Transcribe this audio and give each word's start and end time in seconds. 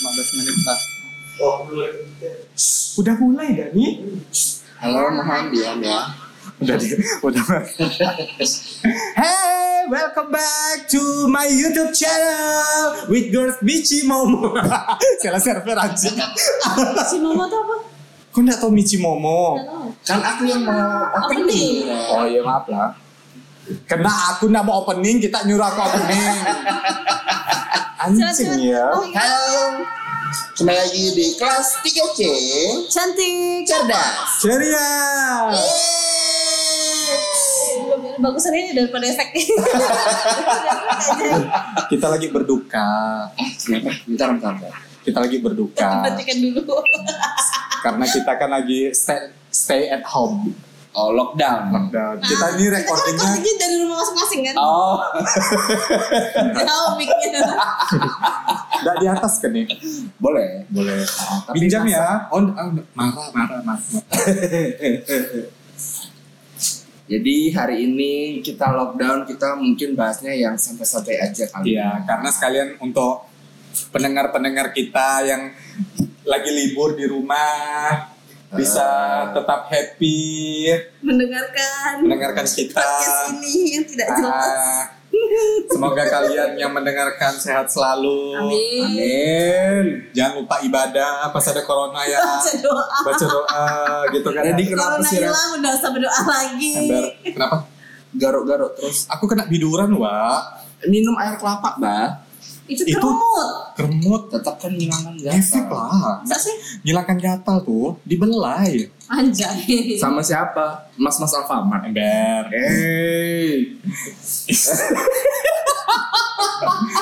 15 0.00 0.36
menit 0.40 0.56
lah. 0.64 0.80
Udah 2.96 3.14
mulai 3.20 3.48
gak 3.52 3.70
nih? 3.76 4.00
Halo, 4.80 5.12
mohon 5.12 5.52
diam 5.52 5.76
ya. 5.84 6.16
Udah 6.60 6.76
di, 6.80 6.88
udah. 7.20 7.44
hey, 9.16 9.84
welcome 9.92 10.32
back 10.32 10.88
to 10.88 11.28
my 11.28 11.44
YouTube 11.44 11.92
channel 11.92 13.12
with 13.12 13.28
girls 13.28 13.60
Michi 13.60 14.08
Momo. 14.08 14.56
Salah 15.20 15.40
server 15.40 15.76
aja. 15.76 16.12
Si 17.04 17.16
Momo 17.20 17.44
tuh 17.44 17.60
apa? 17.60 17.76
Kau 18.32 18.40
nggak 18.40 18.56
tahu 18.56 18.72
Michi 18.72 18.96
Momo? 18.96 19.60
Kan 20.00 20.24
aku 20.24 20.48
yang 20.48 20.64
mau 20.64 21.12
Opening. 21.28 21.92
Oh 21.92 22.24
iya 22.24 22.40
maaf 22.40 22.64
lah. 22.72 22.96
Karena 23.86 24.10
aku 24.34 24.50
nggak 24.50 24.64
mau 24.66 24.82
opening, 24.82 25.22
kita 25.22 25.46
nyuruh 25.46 25.66
aku 25.66 25.80
opening. 25.82 26.34
Anjing 28.00 28.72
ya. 28.72 28.88
Oh, 28.96 29.04
iya. 29.04 29.12
Halo. 29.12 29.84
Kembali 30.56 30.76
lagi 30.76 31.04
di 31.12 31.26
kelas 31.36 31.68
3C 31.84 32.20
Cantik. 32.88 33.68
Cerdas. 33.68 34.40
Ceria. 34.40 34.88
Bagusan 38.20 38.52
ini 38.52 38.76
daripada 38.76 39.04
efeknya. 39.08 39.42
Kita 41.92 42.06
lagi 42.08 42.28
berduka. 42.28 42.88
Eh, 43.36 43.50
kenapa? 43.56 43.90
Bentar, 44.04 44.28
bentar, 44.36 44.52
bentar. 44.60 44.74
Kita 45.00 45.18
lagi 45.24 45.40
berduka 45.40 46.04
Perhatikan 46.04 46.36
dulu. 46.44 46.76
karena 47.80 48.04
kita 48.04 48.32
kan 48.36 48.52
lagi 48.52 48.92
stay, 48.92 49.32
stay 49.48 49.88
at 49.88 50.04
home. 50.04 50.52
Oh, 50.90 51.14
lockdown. 51.14 51.70
Lockdown. 51.70 52.18
Kita 52.18 52.46
ini 52.58 52.66
Kita 52.66 52.74
kan 52.74 52.82
recordingnya 52.82 53.22
recordingnya 53.22 53.54
dari 53.62 53.74
rumah 53.78 53.96
masing-masing 54.02 54.40
kan. 54.42 54.54
Oh, 54.58 54.98
Jauh 56.58 56.90
mic-nya. 56.98 57.42
nggak 58.82 58.96
di 58.98 59.06
atas 59.06 59.38
kan 59.38 59.50
nih. 59.54 59.66
boleh. 60.18 60.66
Boleh. 60.66 60.98
Tapi 61.46 61.54
Pinjam 61.54 61.86
masa- 61.86 61.94
ya. 61.94 62.06
Oh, 62.34 62.42
oh, 62.42 62.68
marah, 62.98 63.28
marah, 63.30 63.60
marah. 63.62 63.78
Jadi 67.10 67.50
hari 67.50 67.90
ini 67.90 68.38
kita 68.38 68.70
lockdown, 68.70 69.26
kita 69.26 69.58
mungkin 69.58 69.98
bahasnya 69.98 70.30
yang 70.30 70.54
santai-santai 70.54 71.18
aja 71.18 71.42
kali. 71.50 71.74
Iya, 71.74 72.06
karena 72.06 72.30
sekalian 72.30 72.78
untuk 72.78 73.26
pendengar-pendengar 73.90 74.70
kita 74.70 75.26
yang 75.26 75.50
lagi 76.22 76.50
libur 76.54 76.94
di 76.94 77.10
rumah 77.10 78.14
bisa 78.50 78.86
tetap 79.30 79.70
happy 79.70 80.18
Mendengarkan 81.00 82.02
mendengarkan 82.02 82.46
kita. 82.46 82.82
ini 83.30 83.78
yang 83.78 83.84
tidak 83.86 84.08
jelas. 84.10 84.50
Ah, 84.50 84.82
semoga 85.74 86.02
kalian 86.06 86.58
yang 86.58 86.70
mendengarkan 86.74 87.34
sehat 87.34 87.70
selalu. 87.70 88.34
Amin. 88.38 88.84
Amin. 88.86 89.84
Jangan 90.14 90.32
lupa 90.42 90.56
ibadah 90.62 91.30
pas 91.30 91.44
ada 91.46 91.62
corona 91.62 92.02
ya. 92.06 92.18
Baca 92.18 92.52
doa. 92.58 92.84
Baca 93.06 93.24
doa 93.26 93.64
gitu 94.14 94.28
kan. 94.34 94.42
Jadi 94.42 94.62
kenapa 94.70 94.98
Corona 94.98 95.10
sih 95.10 95.18
hilang 95.18 95.50
udah 95.58 95.70
usah 95.74 95.90
berdoa 95.90 96.20
lagi. 96.26 96.70
Ember. 96.74 97.04
Kenapa? 97.22 97.56
garuk-garuk 98.10 98.74
terus? 98.74 99.06
Aku 99.06 99.30
kena 99.30 99.46
biduran, 99.46 99.90
Wak. 99.94 100.66
Minum 100.90 101.14
air 101.20 101.38
kelapa, 101.38 101.78
Mbak. 101.78 102.29
Itu 102.70 102.82
Itu- 102.86 102.94
kerumut. 102.96 103.48
Kermut. 103.74 104.22
Tetap 104.30 104.54
kan 104.56 104.70
menghilangkan 104.70 105.14
Efek 105.28 105.66
gatal. 105.66 105.74
lah. 105.74 106.16
Masa 106.22 106.38
sih? 106.38 106.54
Ngilangkan 106.80 107.18
gatal 107.18 107.56
tuh 107.60 107.98
dibelai. 108.02 108.86
Anjay. 109.06 109.98
Sama 109.98 110.22
siapa? 110.22 110.86
Mas-mas 110.94 111.34
Alfamart. 111.34 111.82
Ember. 111.84 112.46
Hey. 112.48 113.74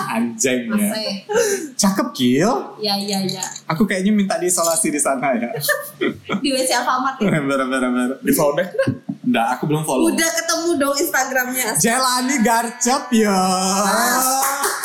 Anjing 0.08 0.70
ya. 0.70 0.88
Masih. 0.88 1.14
Cakep 1.76 2.08
Gil. 2.12 2.50
Ya 2.80 2.94
ya 2.96 3.20
ya. 3.20 3.44
Aku 3.68 3.84
kayaknya 3.84 4.10
minta 4.10 4.34
diisolasi 4.34 4.88
di 4.88 4.98
sana 4.98 5.34
ya. 5.36 5.50
Di 6.42 6.48
WC 6.48 6.70
Alfamart 6.74 7.20
ya. 7.20 7.28
Ember, 7.30 7.58
ember, 7.60 7.80
ember. 7.82 8.08
Di 8.18 8.32
fallback 8.32 8.72
nggak? 8.72 8.90
Nggak, 9.28 9.46
aku 9.52 9.62
belum 9.68 9.82
follow. 9.84 10.08
Udah 10.08 10.30
ketemu 10.32 10.70
dong 10.80 10.94
Instagramnya. 10.96 11.68
Jelani 11.76 12.36
Garcep 12.40 13.02
ya. 13.12 13.36
FBI 13.36 14.77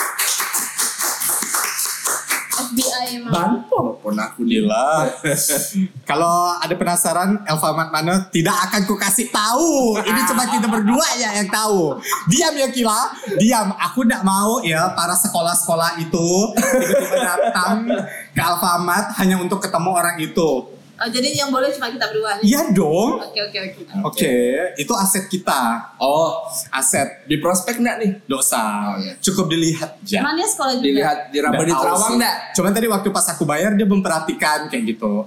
emang. 3.21 3.33
Banpol 3.33 4.01
pun 4.01 4.15
aku 4.17 4.41
di 4.41 4.63
Gila. 4.63 5.09
Kalau 6.09 6.57
ada 6.57 6.73
penasaran 6.73 7.41
Elvamat 7.45 7.89
mana 7.93 8.25
tidak 8.33 8.55
akan 8.69 8.81
ku 8.89 8.95
kasih 8.97 9.29
tahu. 9.29 9.99
Ini 10.01 10.21
cuma 10.29 10.43
kita 10.49 10.67
berdua 10.69 11.07
ya 11.19 11.37
yang 11.37 11.49
tahu. 11.51 12.01
Diam 12.31 12.53
ya 12.57 12.67
Kila, 12.73 13.01
diam. 13.37 13.75
Aku 13.77 14.07
tidak 14.07 14.25
mau 14.25 14.63
ya 14.65 14.89
para 14.97 15.13
sekolah-sekolah 15.13 16.01
itu 16.01 16.27
tiba-tiba 16.57 17.17
datang 17.21 17.85
ke 18.33 18.41
Alfamart 18.41 19.13
hanya 19.21 19.37
untuk 19.37 19.61
ketemu 19.61 19.89
orang 19.93 20.17
itu. 20.17 20.72
Oh, 20.93 21.09
jadi 21.09 21.25
yang 21.33 21.49
boleh 21.49 21.73
cuma 21.73 21.89
kita 21.89 22.05
berdua 22.05 22.37
nih. 22.37 22.45
Iya 22.47 22.61
dong. 22.69 23.17
Oke 23.19 23.39
oke 23.41 23.57
oke. 23.59 23.81
Oke, 24.05 24.33
itu 24.77 24.93
aset 24.93 25.25
kita. 25.25 25.89
Oh, 25.97 26.45
Aset 26.69 27.25
di 27.25 27.41
prospek 27.41 27.81
nggak 27.81 27.95
nih? 27.97 28.11
dosa. 28.23 28.93
Oh, 28.93 29.01
iya. 29.01 29.17
Cukup 29.17 29.49
dilihat 29.49 29.97
aja. 29.99 30.21
Emang 30.21 30.37
dia 30.37 30.45
sekolah 30.45 30.73
juga. 30.77 30.85
Dilihat 30.85 31.17
di 31.27 31.37
Raba 31.41 31.53
Nggak 31.55 31.65
di 31.65 31.73
Terawang 31.73 32.11
sih. 32.13 32.17
nggak? 32.21 32.35
Cuman 32.53 32.71
tadi 32.71 32.87
waktu 32.87 33.07
pas 33.09 33.25
aku 33.27 33.43
bayar 33.43 33.71
dia 33.73 33.87
memperhatikan 33.89 34.59
kayak 34.69 34.83
gitu. 34.87 35.25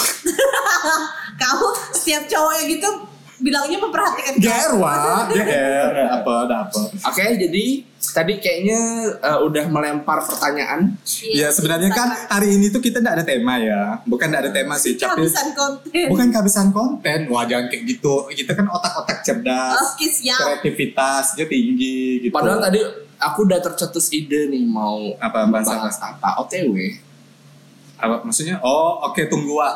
Kamu 1.40 1.66
setiap 1.92 2.22
cowok 2.26 2.52
yang 2.56 2.68
gitu 2.70 2.90
bilangnya 3.40 3.78
memperhatikan. 3.80 4.34
GR 4.36 4.72
wah, 4.76 5.26
GR 5.32 5.92
apa 6.20 6.32
ada 6.46 6.56
apa. 6.68 6.80
Oke, 7.08 7.24
jadi 7.40 7.64
tadi 8.00 8.40
kayaknya 8.40 8.80
eh, 9.16 9.38
udah 9.44 9.64
melempar 9.68 10.20
pertanyaan. 10.24 10.96
Ya 11.20 11.48
Iya, 11.48 11.48
sebenarnya 11.52 11.90
kan 11.92 12.08
hari 12.28 12.56
ini 12.60 12.68
tuh 12.68 12.80
kita 12.84 13.00
tidak 13.00 13.20
ada 13.20 13.24
tema 13.24 13.56
ya, 13.56 14.00
bukan 14.04 14.28
tidak 14.28 14.40
ada 14.48 14.52
tema 14.52 14.74
sih, 14.76 14.96
tapi 14.96 15.24
kehabisan 15.24 15.48
konten. 15.56 16.06
bukan 16.12 16.26
kehabisan 16.32 16.66
konten. 16.70 17.18
Wah 17.32 17.44
jangan 17.48 17.66
kayak 17.72 17.82
gitu. 17.88 18.28
Kita 18.32 18.52
kan 18.56 18.66
otak-otak 18.68 19.18
cerdas, 19.24 19.96
siap. 19.96 20.40
kreativitasnya 20.60 21.44
tinggi 21.48 22.28
gitu. 22.28 22.32
Padahal 22.32 22.60
tadi 22.60 22.80
aku 23.20 23.38
udah 23.48 23.60
tercetus 23.60 24.08
ide 24.12 24.48
nih 24.48 24.64
mau 24.64 25.12
Apa, 25.20 25.48
bahas 25.48 25.68
membahas 25.68 25.98
apa? 26.00 26.28
OTW, 26.44 26.74
apa 28.00 28.24
maksudnya? 28.24 28.60
Oh 28.64 29.04
oke 29.08 29.20
tunggu 29.28 29.60
Wak. 29.60 29.74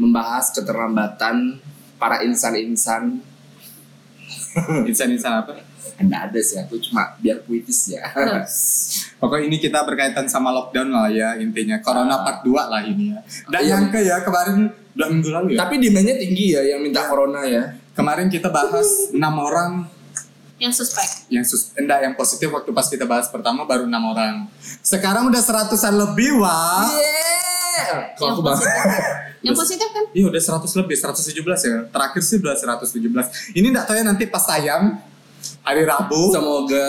membahas 0.00 0.50
keterlambatan 0.50 1.60
para 2.00 2.24
insan-insan. 2.24 3.20
Insan-insan 4.88 5.32
apa? 5.36 5.60
Enggak 6.00 6.32
ada 6.32 6.40
sih, 6.40 6.56
aku 6.56 6.80
cuma 6.80 7.12
biar 7.20 7.44
puitis 7.44 7.92
ya. 7.92 8.00
Pokoknya 9.20 9.44
ini 9.46 9.60
kita 9.60 9.84
berkaitan 9.84 10.24
sama 10.26 10.48
lockdown 10.48 10.88
lah 10.88 11.12
ya 11.12 11.36
intinya. 11.36 11.76
Corona 11.78 12.24
part 12.24 12.40
2 12.40 12.56
lah 12.56 12.80
ini 12.80 13.12
ya. 13.12 13.20
Dan 13.46 13.60
Iya. 13.60 13.70
nyangka 13.76 14.00
ya 14.00 14.16
kemarin 14.24 14.72
dua 14.90 15.06
minggu 15.06 15.28
lalu 15.28 15.46
ya. 15.54 15.58
Tapi 15.60 15.74
demandnya 15.76 16.16
tinggi 16.16 16.56
ya 16.56 16.62
yang 16.66 16.80
minta 16.80 17.04
corona 17.04 17.44
ya. 17.44 17.76
Kemarin 17.92 18.32
kita 18.32 18.48
bahas 18.48 19.12
enam 19.12 19.34
orang 19.38 19.84
Yang 20.56 20.84
suspek. 20.84 21.08
yang 21.28 21.44
sus 21.44 21.72
enggak 21.72 22.00
yang 22.00 22.14
positif 22.16 22.48
waktu 22.48 22.72
pas 22.72 22.88
kita 22.88 23.04
bahas 23.04 23.28
pertama 23.28 23.68
baru 23.68 23.84
enam 23.84 24.00
orang. 24.08 24.48
Sekarang 24.80 25.28
udah 25.28 25.40
seratusan 25.40 25.94
lebih 25.94 26.40
wah. 26.40 26.88
Yeah. 26.90 27.39
Kalau 27.82 28.04
Yang 28.20 28.32
aku 28.32 28.42
bahas 28.42 28.58
positif. 28.58 28.84
Yang 29.46 29.56
positif 29.56 29.88
kan? 29.90 30.04
Iya 30.10 30.24
udah 30.26 30.42
100 30.60 30.80
lebih, 30.80 30.96
117 30.96 31.32
ya. 31.64 31.76
Terakhir 31.88 32.20
sih 32.20 32.36
udah 32.36 32.54
117. 32.54 33.56
Ini 33.56 33.66
enggak 33.66 33.86
tahu 33.86 33.96
ya 33.96 34.04
nanti 34.04 34.24
pas 34.26 34.44
tayang 34.44 34.84
hari 35.60 35.82
Rabu. 35.82 36.28
semoga 36.30 36.88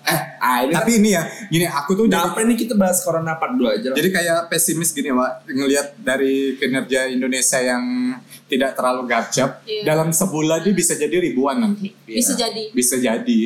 eh 0.00 0.20
ah 0.38 0.62
ini 0.62 0.70
Tapi 0.70 0.90
ini 0.96 1.10
ya, 1.10 1.22
gini 1.44 1.66
aku 1.66 1.92
tuh 1.92 2.04
Nah, 2.04 2.22
jadi, 2.22 2.26
apa 2.30 2.38
ini 2.40 2.54
kita 2.54 2.74
bahas 2.74 3.02
corona 3.02 3.34
part 3.34 3.52
2 3.52 3.66
aja 3.68 3.86
lah. 3.90 3.96
jadi 3.98 4.08
kayak 4.08 4.38
pesimis 4.46 4.90
gini 4.90 5.10
Wak, 5.10 5.44
ngelihat 5.44 5.98
dari 5.98 6.54
kinerja 6.54 7.06
Indonesia 7.08 7.58
yang 7.58 8.14
tidak 8.46 8.74
terlalu 8.74 9.06
gacap. 9.06 9.62
Iya. 9.62 9.82
Dalam 9.84 10.10
sebulan 10.10 10.62
dia 10.62 10.72
bisa 10.72 10.94
jadi 10.94 11.12
ribuan 11.12 11.58
nanti. 11.58 11.90
Bisa 12.04 12.32
Iya. 12.32 12.46
jadi. 12.46 12.62
Bisa 12.70 12.96
jadi. 12.96 13.40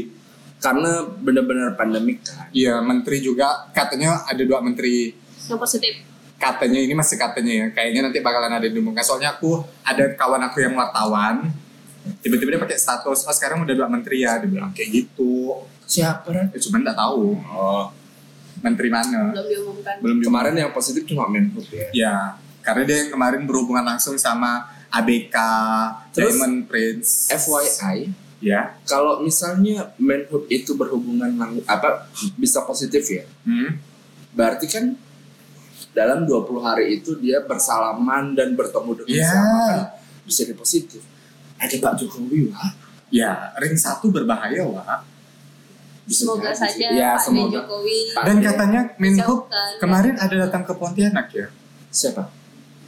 karena 0.57 0.93
benar-benar 1.15 1.77
pandemik 1.77 2.25
kan. 2.25 2.49
Iya, 2.51 2.81
menteri 2.81 3.21
juga 3.21 3.69
katanya 3.71 4.25
ada 4.25 4.41
dua 4.41 4.61
menteri 4.61 5.13
Yang 5.45 5.61
positif. 5.61 5.93
Katanya 6.45 6.81
ini 6.85 6.93
masih 6.93 7.17
katanya 7.17 7.53
ya 7.53 7.67
kayaknya 7.73 8.01
nanti 8.11 8.21
bakalan 8.21 8.53
ada 8.53 8.69
diumumkan. 8.69 9.01
Soalnya 9.01 9.33
aku 9.33 9.65
ada 9.81 10.05
kawan 10.13 10.43
aku 10.45 10.61
yang 10.61 10.77
wartawan 10.77 11.49
tiba-tiba 12.21 12.53
dia 12.53 12.61
pakai 12.61 12.77
status 12.77 13.25
oh 13.25 13.33
sekarang 13.33 13.65
udah 13.65 13.73
dua 13.73 13.89
menteri 13.89 14.21
ya 14.21 14.37
dia 14.37 14.49
bilang 14.53 14.77
kayak 14.77 14.93
gitu. 14.93 15.65
Siapa 15.85 16.29
ya, 16.33 16.45
cuman 16.53 16.81
nggak 16.85 16.99
tahu. 17.01 17.25
Oh, 17.49 17.89
menteri 18.61 18.89
mana? 18.93 19.33
Belum 19.33 19.49
diumumkan. 19.49 19.95
belum 20.01 20.17
diumumkan. 20.21 20.29
Kemarin 20.29 20.55
yang 20.61 20.73
positif 20.73 21.03
cuma 21.09 21.25
Menhub 21.29 21.65
ya. 21.69 21.89
ya 21.93 22.17
karena 22.65 22.83
dia 22.85 22.97
yang 23.05 23.11
kemarin 23.13 23.45
berhubungan 23.45 23.85
langsung 23.85 24.17
sama 24.17 24.65
ABK 24.89 25.37
Terus? 26.17 26.33
Diamond 26.37 26.65
Prince. 26.65 27.29
FYI, 27.29 28.09
ya 28.41 28.77
kalau 28.85 29.21
misalnya 29.21 29.93
Menhub 30.01 30.49
itu 30.49 30.73
berhubungan 30.73 31.29
lang- 31.37 31.61
apa 31.69 32.09
bisa 32.37 32.65
positif 32.65 33.05
ya, 33.05 33.25
hmm? 33.45 33.77
berarti 34.33 34.65
kan 34.65 34.97
dalam 35.95 36.23
20 36.23 36.35
hari 36.61 36.99
itu 36.99 37.15
dia 37.17 37.39
bersalaman 37.41 38.35
dan 38.35 38.53
bertemu 38.53 38.91
dengan 38.97 39.11
Iya. 39.15 39.25
siapa 39.25 39.59
kan 39.65 39.79
bisa 40.23 40.39
jadi 40.43 40.55
positif. 40.55 41.03
Ada 41.55 41.77
Pak 41.79 41.93
Jokowi 41.97 42.51
wah. 42.51 42.71
ya 43.09 43.31
ring 43.57 43.75
satu 43.75 44.11
berbahaya 44.11 44.65
wah 44.65 45.01
Bisa 46.05 46.27
Semoga 46.27 46.51
jadi 46.51 46.59
saja. 46.59 46.87
Ya, 46.91 47.11
Pak 47.15 47.25
semoga. 47.25 47.63
Jokowi 47.63 47.97
Pak 48.11 48.23
Dan 48.23 48.37
katanya 48.39 48.81
Menhub 48.99 49.47
Jauhkan, 49.47 49.71
kemarin 49.79 50.15
ada 50.19 50.37
datang 50.39 50.63
ke 50.63 50.73
Pontianak 50.75 51.27
ya, 51.31 51.47
Siapa? 51.89 52.29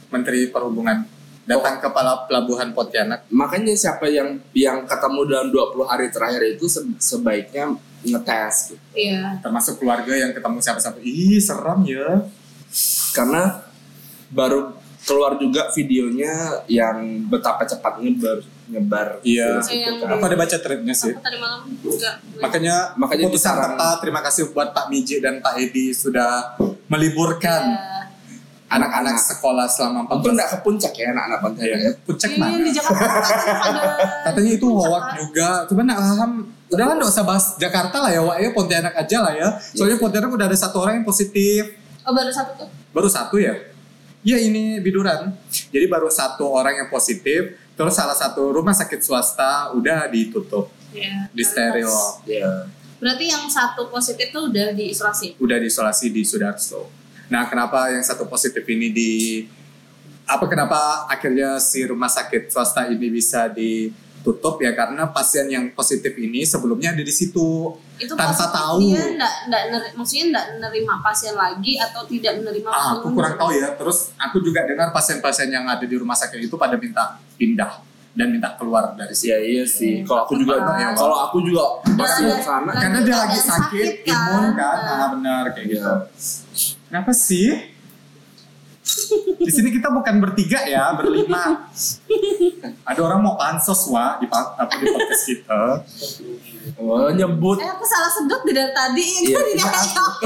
Menteri 0.07 0.47
Perhubungan 0.47 1.01
datang 1.43 1.79
ke 1.79 1.87
pala- 1.89 2.27
pelabuhan 2.27 2.69
Pontianak. 2.71 3.25
Makanya 3.27 3.73
siapa 3.73 4.05
yang 4.05 4.37
yang 4.51 4.83
ketemu 4.83 5.19
dalam 5.25 5.47
20 5.47 5.81
hari 5.83 6.07
terakhir 6.07 6.43
itu 6.45 6.67
se- 6.67 6.83
sebaiknya 6.99 7.71
ngetes 8.03 8.55
gitu. 8.69 8.83
Iya. 8.93 9.39
Termasuk 9.39 9.79
keluarga 9.79 10.11
yang 10.11 10.29
ketemu 10.29 10.59
siapa-siapa. 10.59 10.99
Ih, 10.99 11.39
seram 11.39 11.81
ya. 11.81 12.21
Karena 13.17 13.43
baru 14.29 14.59
keluar 15.01 15.35
juga 15.35 15.71
videonya 15.71 16.33
yang 16.67 16.97
betapa 17.25 17.63
cepat 17.63 17.97
nyebar 17.97 18.43
nyebar 18.67 19.07
Iya. 19.23 19.63
itu 19.63 19.79
Yang- 19.79 20.03
kan. 20.03 20.13
Aku 20.13 20.23
ada 20.25 20.35
baca 20.35 20.57
threadnya 20.57 20.91
sih. 20.91 21.09
Aku 21.09 21.23
tadi 21.23 21.39
malam 21.39 21.63
juga. 21.79 22.19
Makanya, 22.37 22.75
Makanya 22.93 23.25
tepat. 23.31 23.95
Terima 24.03 24.19
kasih 24.21 24.51
buat 24.51 24.69
Pak 24.69 24.85
Miji 24.87 25.17
dan 25.17 25.39
Pak 25.39 25.55
Edi 25.57 25.95
sudah 25.95 26.59
meliburkan 26.85 27.63
Iya. 27.63 28.11
anak-anak 28.67 29.15
sekolah 29.15 29.63
selama 29.65 30.03
14 30.03 30.19
Untung 30.19 30.35
nggak 30.35 30.49
ke 30.51 30.57
puncak 30.59 30.93
ya 30.93 31.07
anak-anak 31.09 31.55
Iya. 31.57 31.75
ya. 31.79 31.91
Puncak 32.03 32.29
Iya, 32.29 32.39
mana? 32.43 32.55
di 32.59 32.71
Jakarta 32.75 33.05
kan 33.07 33.23
Katanya 34.27 34.51
itu 34.51 34.67
hoak 34.67 34.91
kan. 35.01 35.15
juga. 35.17 35.49
Cuma 35.65 35.81
nggak 35.81 35.99
paham. 36.03 36.31
Udah 36.67 36.83
lah 36.83 36.95
nggak 36.99 37.07
usah 37.09 37.23
bahas 37.23 37.45
Jakarta 37.55 37.97
lah 37.97 38.11
ya, 38.11 38.19
Wak. 38.21 38.35
Ya 38.37 38.49
Pontianak 38.51 38.93
aja 38.93 39.17
lah 39.23 39.33
ya. 39.33 39.47
Soalnya 39.71 39.95
Pontianak 39.95 40.27
udah 40.27 40.45
ada 40.45 40.57
satu 40.57 40.83
orang 40.83 40.99
yang 40.99 41.07
positif. 41.07 41.63
Oh 42.03 42.11
baru 42.11 42.27
satu 42.27 42.51
tuh. 42.57 42.67
Baru 42.97 43.13
satu 43.13 43.37
ya? 43.37 43.53
Iya 44.25 44.41
ini 44.41 44.81
biduran. 44.81 45.29
Jadi 45.69 45.85
baru 45.85 46.09
satu 46.09 46.49
orang 46.49 46.81
yang 46.81 46.89
positif. 46.89 47.53
Terus 47.77 47.93
salah 47.93 48.17
satu 48.17 48.49
rumah 48.49 48.73
sakit 48.73 49.05
swasta 49.05 49.69
udah 49.77 50.09
ditutup, 50.09 50.73
Iya. 50.89 51.29
di 51.29 51.43
steril, 51.45 51.93
Iya. 52.25 52.65
Berarti 52.97 53.29
yang 53.29 53.45
satu 53.45 53.85
positif 53.93 54.33
tuh 54.33 54.49
udah 54.49 54.73
diisolasi. 54.73 55.37
udah 55.37 55.61
diisolasi 55.61 56.09
di 56.09 56.25
Sudarso. 56.25 56.89
Nah 57.29 57.45
kenapa 57.45 57.93
yang 57.93 58.01
satu 58.01 58.25
positif 58.25 58.65
ini 58.65 58.89
di 58.89 59.11
apa 60.25 60.49
kenapa 60.49 61.05
akhirnya 61.05 61.61
si 61.61 61.85
rumah 61.85 62.09
sakit 62.09 62.49
swasta 62.49 62.89
ini 62.89 63.13
bisa 63.13 63.45
ditutup 64.27 64.59
ya 64.59 64.75
karena 64.75 65.07
pasien 65.07 65.47
yang 65.47 65.71
positif 65.71 66.11
ini 66.13 66.43
sebelumnya 66.43 66.91
ada 66.91 66.99
di 66.99 67.09
situ 67.09 67.71
Itu 67.95 68.11
tanpa 68.13 68.51
tahu. 68.51 68.83
Dia 68.83 69.07
enggak, 69.09 69.33
enggak, 69.47 69.63
neri- 69.71 69.93
maksudnya 69.95 70.25
enggak 70.27 70.45
menerima 70.53 70.93
pasien 70.99 71.33
lagi 71.33 71.79
atau 71.79 72.03
tidak 72.03 72.33
menerima 72.37 72.67
Ah, 72.67 72.93
aku 72.93 73.07
kurang 73.09 73.39
tahu 73.39 73.55
ya. 73.55 73.71
Terus 73.73 74.11
aku 74.13 74.37
juga 74.37 74.67
dengar 74.67 74.91
pasien-pasien 74.91 75.47
yang 75.47 75.63
ada 75.63 75.81
di 75.81 75.95
rumah 75.95 76.13
sakit 76.13 76.37
itu 76.37 76.53
pada 76.53 76.75
minta 76.75 77.15
pindah 77.39 77.79
dan 78.11 78.27
minta 78.29 78.51
keluar 78.53 78.91
dari 78.93 79.15
situ. 79.15 79.31
Iya 79.31 79.39
iya 79.39 79.63
sih. 79.63 80.03
Kalau 80.03 80.27
aku 80.27 80.35
juga 80.35 80.59
Ah. 80.59 80.91
kalau 80.91 81.17
aku 81.23 81.37
juga 81.41 81.63
pasti 81.95 82.21
ke 82.21 82.37
sana. 82.37 82.69
Karena 82.69 82.99
dia 83.01 83.15
lagi 83.17 83.39
sakit, 83.39 83.47
sakit, 83.47 83.93
kan? 84.03 84.27
imun 84.27 84.45
kan, 84.53 84.75
Nah. 84.77 84.93
nah, 84.93 85.07
benar 85.15 85.43
kayak 85.55 85.67
gitu. 85.71 85.87
Iya. 85.87 85.95
Kenapa 86.85 87.11
sih? 87.15 87.47
Di 89.37 89.51
sini 89.51 89.69
kita 89.69 89.87
bukan 89.87 90.15
bertiga 90.17 90.59
ya, 90.61 90.91
berlima. 90.91 91.67
Ada 92.83 92.99
orang 92.99 93.19
mau 93.19 93.35
pansos 93.35 93.87
wah 93.87 94.15
di 94.15 94.25
pa- 94.25 94.55
apa 94.55 94.73
di 94.73 94.85
podcast 94.85 95.23
kita. 95.25 95.61
Oh, 96.77 97.07
nyebut. 97.09 97.57
Eh 97.57 97.65
aku 97.65 97.83
salah 97.83 98.09
sedot 98.09 98.41
di 98.41 98.51
dari 98.51 98.69
tadi 98.69 99.03
Iya, 99.25 99.39
ini 99.45 99.55
maaf. 99.57 100.19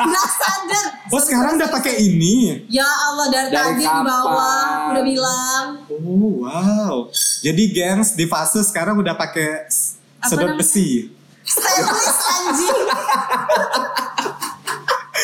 Nggak 0.00 0.28
sadar. 0.30 0.84
Oh 1.08 1.18
sekarang 1.18 1.56
udah 1.56 1.70
pakai 1.70 1.94
ini. 1.98 2.64
Ya 2.68 2.84
Allah 2.84 3.26
dari, 3.28 3.48
Dari 3.48 3.56
tadi 3.56 3.78
di 3.78 3.86
kapan? 3.86 4.04
bawah 4.04 4.64
udah 4.90 5.02
bilang. 5.02 5.64
Oh 5.90 6.44
wow. 6.44 6.94
Jadi 7.40 7.62
gengs 7.70 8.12
di 8.12 8.24
fase 8.24 8.60
sekarang 8.62 8.96
udah 8.96 9.14
pakai 9.14 9.66
sedot 10.22 10.46
namanya? 10.46 10.60
besi. 10.60 11.08
Stainless 11.42 12.18
anjing. 12.22 12.80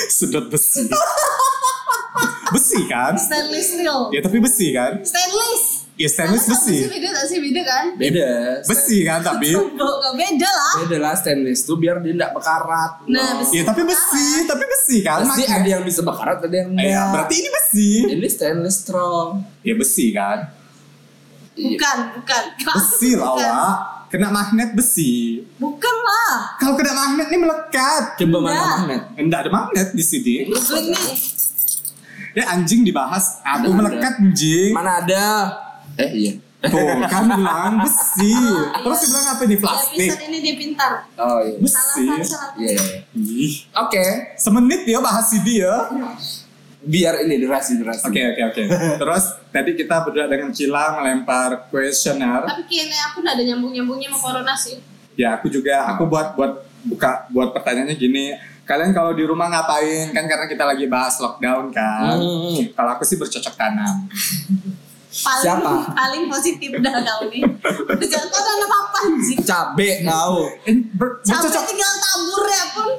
Sedot 0.08 0.48
besi. 0.48 0.88
Besi 2.50 2.80
kan? 2.84 3.12
Stainless 3.14 3.66
steel. 3.70 4.00
Ya 4.10 4.20
tapi 4.20 4.38
besi 4.38 4.66
kan? 4.70 4.92
Stainless. 5.00 5.64
Ya 5.96 6.06
stainless 6.06 6.44
sih 6.44 6.52
besi. 6.52 6.76
beda 6.84 7.08
tak 7.10 7.24
sih 7.24 7.38
beda 7.40 7.62
kan? 7.62 7.84
Beda. 7.96 8.28
Besi 8.62 8.98
kan 9.00 9.20
tapi. 9.20 9.48
Beda 10.12 10.50
lah. 10.50 10.74
Beda 10.82 10.96
lah 11.00 11.14
stainless 11.14 11.64
tuh 11.64 11.74
biar 11.74 11.98
dia 11.98 12.12
tidak 12.12 12.32
bekarat. 12.32 12.92
Nah, 13.06 13.16
loh. 13.32 13.40
besi. 13.40 13.54
Ya 13.54 13.64
tapi 13.64 13.82
besi, 13.82 14.26
tapi 14.44 14.64
besi 14.66 14.96
kan? 15.00 15.24
Pasti 15.24 15.42
Makanya- 15.42 15.56
ada 15.56 15.68
yang 15.70 15.82
bisa 15.82 16.00
bekarat, 16.00 16.38
ada 16.38 16.52
yang 16.54 16.68
Eh, 16.70 16.84
enggak. 16.84 16.92
ya, 16.92 17.00
berarti 17.10 17.34
ini 17.34 17.48
besi. 17.50 17.90
ini 18.12 18.28
stainless 18.28 18.76
strong. 18.78 19.40
Ya 19.62 19.72
besi 19.72 20.06
kan? 20.12 20.38
Iya. 21.56 21.68
Bukan, 21.72 21.96
bukan. 22.14 22.42
Besi 22.76 23.10
lah. 23.16 23.32
Wak. 23.32 23.78
Kena 24.06 24.28
magnet 24.28 24.70
besi. 24.70 25.42
Bukan 25.56 25.96
lah. 25.98 26.60
Kalau 26.60 26.76
kena 26.76 26.92
magnet 26.92 27.26
ini 27.26 27.38
melekat. 27.40 28.04
Coba 28.14 28.38
mana 28.38 28.60
magnet? 28.78 29.02
Enggak 29.16 29.38
ada 29.42 29.50
magnet 29.50 29.88
di 29.90 30.04
sini. 30.04 30.46
Googling 30.46 30.92
nih. 32.36 32.42
Ya 32.42 32.52
anjing 32.52 32.84
dibahas. 32.84 33.40
Aku 33.40 33.72
Ada. 33.72 33.76
melekat 33.80 34.14
anjing. 34.20 34.70
Mana 34.76 35.00
ada? 35.00 35.24
Eh 35.96 36.10
iya. 36.12 36.32
Tuh 36.60 36.76
kan 37.12 37.24
bilang 37.30 37.80
besi. 37.80 38.36
Terus 38.76 38.98
dia 38.98 39.08
bilang 39.08 39.26
apa 39.26 39.42
ini 39.42 39.48
Di 39.48 39.56
plastik? 39.56 40.08
episode 40.08 40.24
ini 40.26 40.38
dia 40.40 40.54
pintar. 40.54 40.92
Oh 41.16 41.38
iya. 41.40 41.56
Besi. 41.56 42.04
Salah, 42.04 42.20
salah, 42.20 42.26
salah. 42.26 42.50
Iya. 42.60 42.70
iya. 42.76 42.84
Ih, 43.16 43.54
Oke. 43.72 44.04
semenit 44.36 44.82
ya 44.84 44.98
bahas 45.00 45.32
ini 45.32 45.64
ya. 45.64 45.76
Biar 46.82 47.18
ini 47.18 47.40
durasi 47.40 47.80
durasi. 47.80 48.04
Oke 48.04 48.20
oke 48.20 48.42
oke. 48.46 48.62
Terus 49.00 49.24
tadi 49.50 49.70
kita 49.74 50.06
berdua 50.06 50.28
dengan 50.28 50.52
Cila 50.52 51.00
melempar 51.00 51.66
kuesioner. 51.66 52.46
Tapi 52.46 52.62
kayaknya 52.68 52.98
aku 53.10 53.24
udah 53.24 53.32
ada 53.34 53.42
nyambung-nyambungnya 53.42 54.08
sama 54.12 54.18
corona 54.20 54.54
sih. 54.54 54.78
Ya 55.16 55.34
aku 55.34 55.48
juga 55.48 55.82
aku 55.88 56.04
buat 56.06 56.36
buat 56.36 56.52
buka 56.84 57.26
buat 57.32 57.50
pertanyaannya 57.50 57.96
gini. 57.96 58.36
Kalian 58.66 58.90
kalau 58.90 59.14
di 59.14 59.22
rumah 59.22 59.46
ngapain? 59.46 60.10
Kan 60.10 60.26
karena 60.26 60.50
kita 60.50 60.66
lagi 60.66 60.90
bahas 60.90 61.22
lockdown 61.22 61.70
kan. 61.70 62.18
Hmm. 62.18 62.66
Kalau 62.74 62.90
aku 62.98 63.06
sih 63.06 63.14
bercocok 63.14 63.54
tanam. 63.54 64.10
Paling, 65.16 65.44
Siapa? 65.46 65.72
paling 65.96 66.24
positif 66.28 66.74
dah 66.82 66.92
kau 67.00 67.30
nih. 67.30 67.40
Kau 67.40 68.42
ada 68.42 68.66
apa 68.66 68.98
anjing. 69.06 69.38
Cabe 69.46 70.02
tahu. 70.02 70.38
Eh, 70.66 70.76
bercocok 70.92 71.62
tinggal 71.62 71.92
tabur 72.02 72.42
ya 72.50 72.64
pun. 72.74 72.90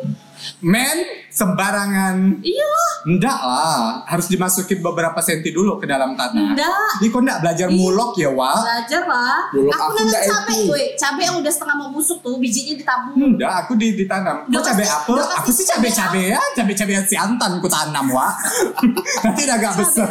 Men 0.59 0.97
sembarangan. 1.29 2.41
Iya. 2.41 2.73
Enggak 3.05 3.39
lah, 3.39 4.03
harus 4.03 4.25
dimasukin 4.25 4.81
beberapa 4.81 5.21
senti 5.21 5.53
dulu 5.53 5.77
ke 5.77 5.85
dalam 5.85 6.17
tanah. 6.17 6.57
Enggak. 6.57 6.91
Ini 6.99 7.07
kok 7.07 7.21
enggak 7.21 7.39
belajar 7.39 7.67
mulok 7.69 8.17
ya, 8.17 8.29
Wak? 8.33 8.57
Belajar 8.65 9.03
lah. 9.05 9.37
Bulog 9.53 9.71
aku 9.71 9.79
aku 9.79 9.91
nanam 9.93 10.07
nggak 10.09 10.23
cabe, 10.25 10.51
itu. 10.51 10.65
gue. 10.65 10.81
Cabe 10.97 11.21
yang 11.23 11.37
udah 11.37 11.51
setengah 11.53 11.75
mau 11.77 11.89
busuk 11.93 12.19
tuh, 12.19 12.35
bijinya 12.35 12.73
ditabur. 12.75 13.13
Enggak, 13.15 13.53
aku 13.63 13.71
di, 13.77 13.87
ditanam. 13.95 14.43
Kok 14.43 14.59
pasti- 14.59 14.89
apa? 14.89 15.13
Aku 15.39 15.49
sih 15.53 15.63
cabai-cabai 15.63 16.23
ya, 16.33 16.41
cabai-cabai 16.53 16.95
siantan 17.05 17.51
ku 17.61 17.67
tanam, 17.69 18.05
Wak. 18.09 18.33
nanti 19.23 19.41
udah 19.45 19.55
agak 19.55 19.71
Cabe 19.71 19.81
besar. 19.85 20.07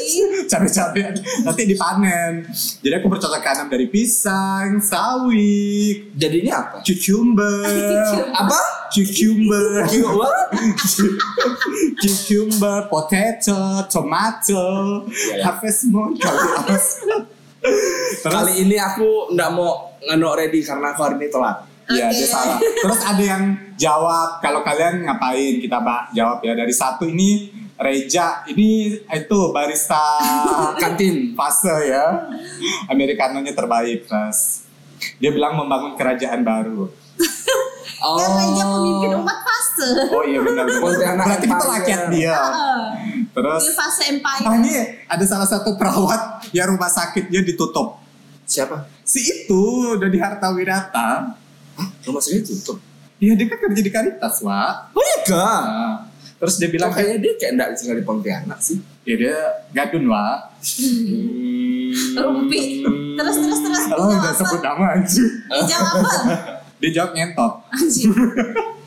Cabai-cabai 0.50 1.00
nanti 1.44 1.62
dipanen. 1.68 2.32
Jadi 2.80 2.94
aku 2.96 3.06
bercocok 3.06 3.38
tanam 3.38 3.68
dari 3.68 3.86
pisang, 3.86 4.80
sawi, 4.80 6.10
Jadinya 6.16 6.52
apa? 6.58 6.76
cucumber, 6.82 7.68
Apa? 8.40 8.81
Cucumber, 8.92 9.88
What? 10.12 10.52
cucumber, 11.98 12.86
potato, 12.86 13.58
tomato, 13.88 14.64
harvest 15.40 15.88
moon, 15.88 16.16
Terus 16.16 16.86
Kali 18.22 18.52
ini 18.58 18.74
aku 18.74 19.32
nggak 19.32 19.50
mau 19.54 19.94
ngeno 20.02 20.34
ready 20.34 20.60
karena 20.60 20.92
aku 20.92 21.00
hari 21.02 21.14
ini 21.16 21.28
telat. 21.30 21.56
Iya, 21.86 22.06
Oke. 22.08 22.14
dia 22.14 22.28
salah. 22.28 22.58
Terus 22.58 23.00
ada 23.02 23.22
yang 23.22 23.44
jawab, 23.74 24.38
kalau 24.38 24.62
kalian 24.62 25.02
ngapain 25.02 25.58
kita 25.58 25.78
Pak 25.78 26.10
jawab 26.10 26.38
ya 26.42 26.54
dari 26.54 26.74
satu 26.74 27.06
ini 27.06 27.50
Reja 27.72 28.46
ini 28.46 28.94
itu 29.02 29.40
barista 29.50 29.98
Kantin. 30.82 31.34
fase 31.34 31.90
ya. 31.90 32.30
Americanonya 32.86 33.50
terbaik, 33.50 34.06
Mas. 34.06 34.62
Dia 35.18 35.34
bilang 35.34 35.58
membangun 35.58 35.98
kerajaan 35.98 36.46
baru. 36.46 36.86
Oh. 38.02 38.18
Kan 38.18 38.30
Reja 38.34 38.64
pemimpin 38.66 39.10
umat 39.14 39.38
fase. 39.40 39.88
Oh 40.10 40.22
iya 40.26 40.42
benar. 40.42 40.66
Pontianak 40.82 41.22
Berarti 41.22 41.46
kita 41.46 41.54
Empire. 41.54 41.72
rakyat 41.78 42.00
dia. 42.10 42.34
Heeh. 42.34 42.82
Terus 43.32 43.60
Ini 43.62 43.72
fase 43.72 44.02
empire. 44.10 44.42
ah, 44.42 44.54
ini 44.58 44.72
ada 45.06 45.24
salah 45.24 45.46
satu 45.46 45.78
perawat 45.78 46.50
yang 46.50 46.66
rumah 46.68 46.90
sakitnya 46.90 47.40
ditutup. 47.40 48.02
Siapa? 48.42 48.90
Si 49.00 49.22
itu 49.22 49.62
udah 49.94 50.10
di 50.10 50.18
Harta 50.18 50.50
Wirata. 50.50 51.30
Hah? 51.72 51.88
Rumah 52.02 52.18
sakit 52.18 52.42
tutup. 52.44 52.82
Iya 53.16 53.38
dia 53.38 53.46
kan 53.46 53.58
kerja 53.62 53.80
di 53.80 53.88
Caritas, 53.88 54.34
Wak. 54.42 54.74
Oh 54.92 55.00
iya 55.00 55.18
kan? 55.22 55.62
Nah, 55.62 55.94
terus 56.36 56.58
dia 56.58 56.68
bilang 56.68 56.90
Kayaknya 56.90 57.18
dia 57.22 57.32
kayak 57.38 57.52
nggak 57.54 57.68
tinggal 57.78 57.96
di 57.96 58.04
Pontianak 58.04 58.58
sih. 58.58 58.82
Ya 59.06 59.14
dia 59.14 59.36
gadun 59.70 60.10
wa. 60.10 60.50
Rumpi. 62.12 62.82
Terus 63.14 63.36
terus 63.38 63.60
terus. 63.62 63.82
Kalau 63.86 64.10
Dia 64.10 64.18
udah 64.18 64.34
sebut 64.34 64.60
nama 64.60 64.84
anjir. 64.92 65.26
Dia 65.46 65.62
jawab 65.70 66.02
apa? 66.02 66.10
Dia 66.82 66.90
jawab 66.90 67.14
ngentot. 67.14 67.52
Anjing. 67.70 68.10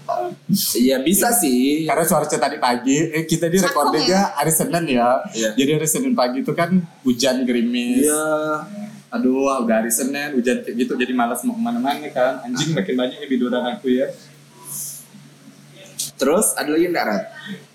Iya 0.78 1.02
bisa 1.02 1.34
sih. 1.34 1.90
Karena 1.90 2.06
suara 2.06 2.30
tadi 2.30 2.62
pagi, 2.62 3.10
eh, 3.10 3.26
kita 3.26 3.50
di 3.50 3.58
recordingnya 3.58 4.38
hari 4.38 4.54
Senin 4.54 4.86
ya. 4.86 5.18
Iya. 5.34 5.50
Jadi 5.58 5.70
hari 5.82 5.88
Senin 5.90 6.14
pagi 6.14 6.46
itu 6.46 6.54
kan 6.54 6.78
hujan 7.02 7.42
gerimis. 7.42 8.06
Iya. 8.06 8.30
Aduh, 9.10 9.50
udah 9.66 9.82
hari 9.82 9.90
Senin 9.90 10.38
hujan 10.38 10.62
kayak 10.62 10.76
gitu 10.78 10.94
jadi 10.94 11.10
malas 11.18 11.42
mau 11.42 11.58
ke 11.58 11.62
mana-mana 11.62 12.06
kan. 12.14 12.46
Anjing 12.46 12.78
makin 12.78 12.94
banyak 12.94 13.18
ya 13.18 13.28
biduran 13.28 13.64
aku 13.66 13.90
ya. 13.90 14.14
Terus 16.16 16.56
ada 16.56 16.70
lagi 16.72 16.86
enggak 16.88 17.06
Rat? 17.10 17.24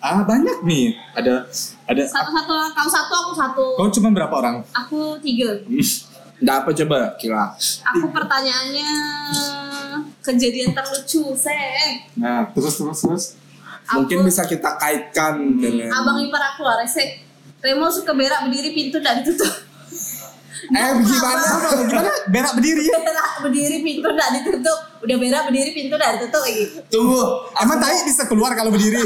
Ah 0.00 0.22
banyak 0.24 0.64
nih. 0.64 0.96
Ada 1.12 1.50
ada. 1.90 2.02
Satu-satu 2.06 2.52
kau 2.72 2.88
satu 2.88 3.14
aku 3.26 3.32
satu. 3.36 3.64
Kau 3.76 3.88
cuma 3.90 4.08
berapa 4.14 4.32
orang? 4.32 4.62
Aku 4.72 5.20
tiga. 5.20 5.60
Enggak 6.40 6.56
apa 6.64 6.70
coba 6.72 6.98
Kila. 7.20 7.52
Aku 7.84 8.06
pertanyaannya 8.08 8.90
kejadian 10.20 10.72
terlucu 10.72 11.32
seh. 11.34 12.06
Nah 12.16 12.48
terus 12.52 12.76
terus 12.76 12.98
terus. 13.00 13.24
Mungkin 13.90 14.22
Aku- 14.22 14.26
bisa 14.28 14.42
kita 14.46 14.78
kaitkan 14.78 15.58
dengan 15.58 15.90
Abang 15.90 16.20
ipar 16.22 16.54
aku 16.54 16.62
lah 16.62 16.78
resek. 16.78 17.26
Remo 17.60 17.90
suka 17.90 18.14
berak 18.14 18.48
berdiri 18.48 18.72
pintu 18.72 19.02
tidak 19.02 19.20
ditutup. 19.20 19.52
Eh 20.70 20.90
gimana? 21.02 21.42
Gimana? 21.90 22.10
Berak 22.30 22.52
berdiri. 22.56 22.84
Berak 22.88 23.30
berdiri 23.42 23.76
pintu 23.82 24.08
tidak 24.12 24.30
ditutup. 24.38 24.80
Udah 25.00 25.16
berak 25.16 25.42
berdiri 25.48 25.70
pintu 25.72 25.96
tidak 25.96 26.10
ditutup 26.20 26.42
lagi. 26.44 26.64
Tunggu. 26.92 27.22
Emang 27.56 27.78
tai 27.80 28.04
bisa 28.04 28.22
keluar 28.28 28.52
kalau 28.52 28.68
berdiri? 28.68 29.00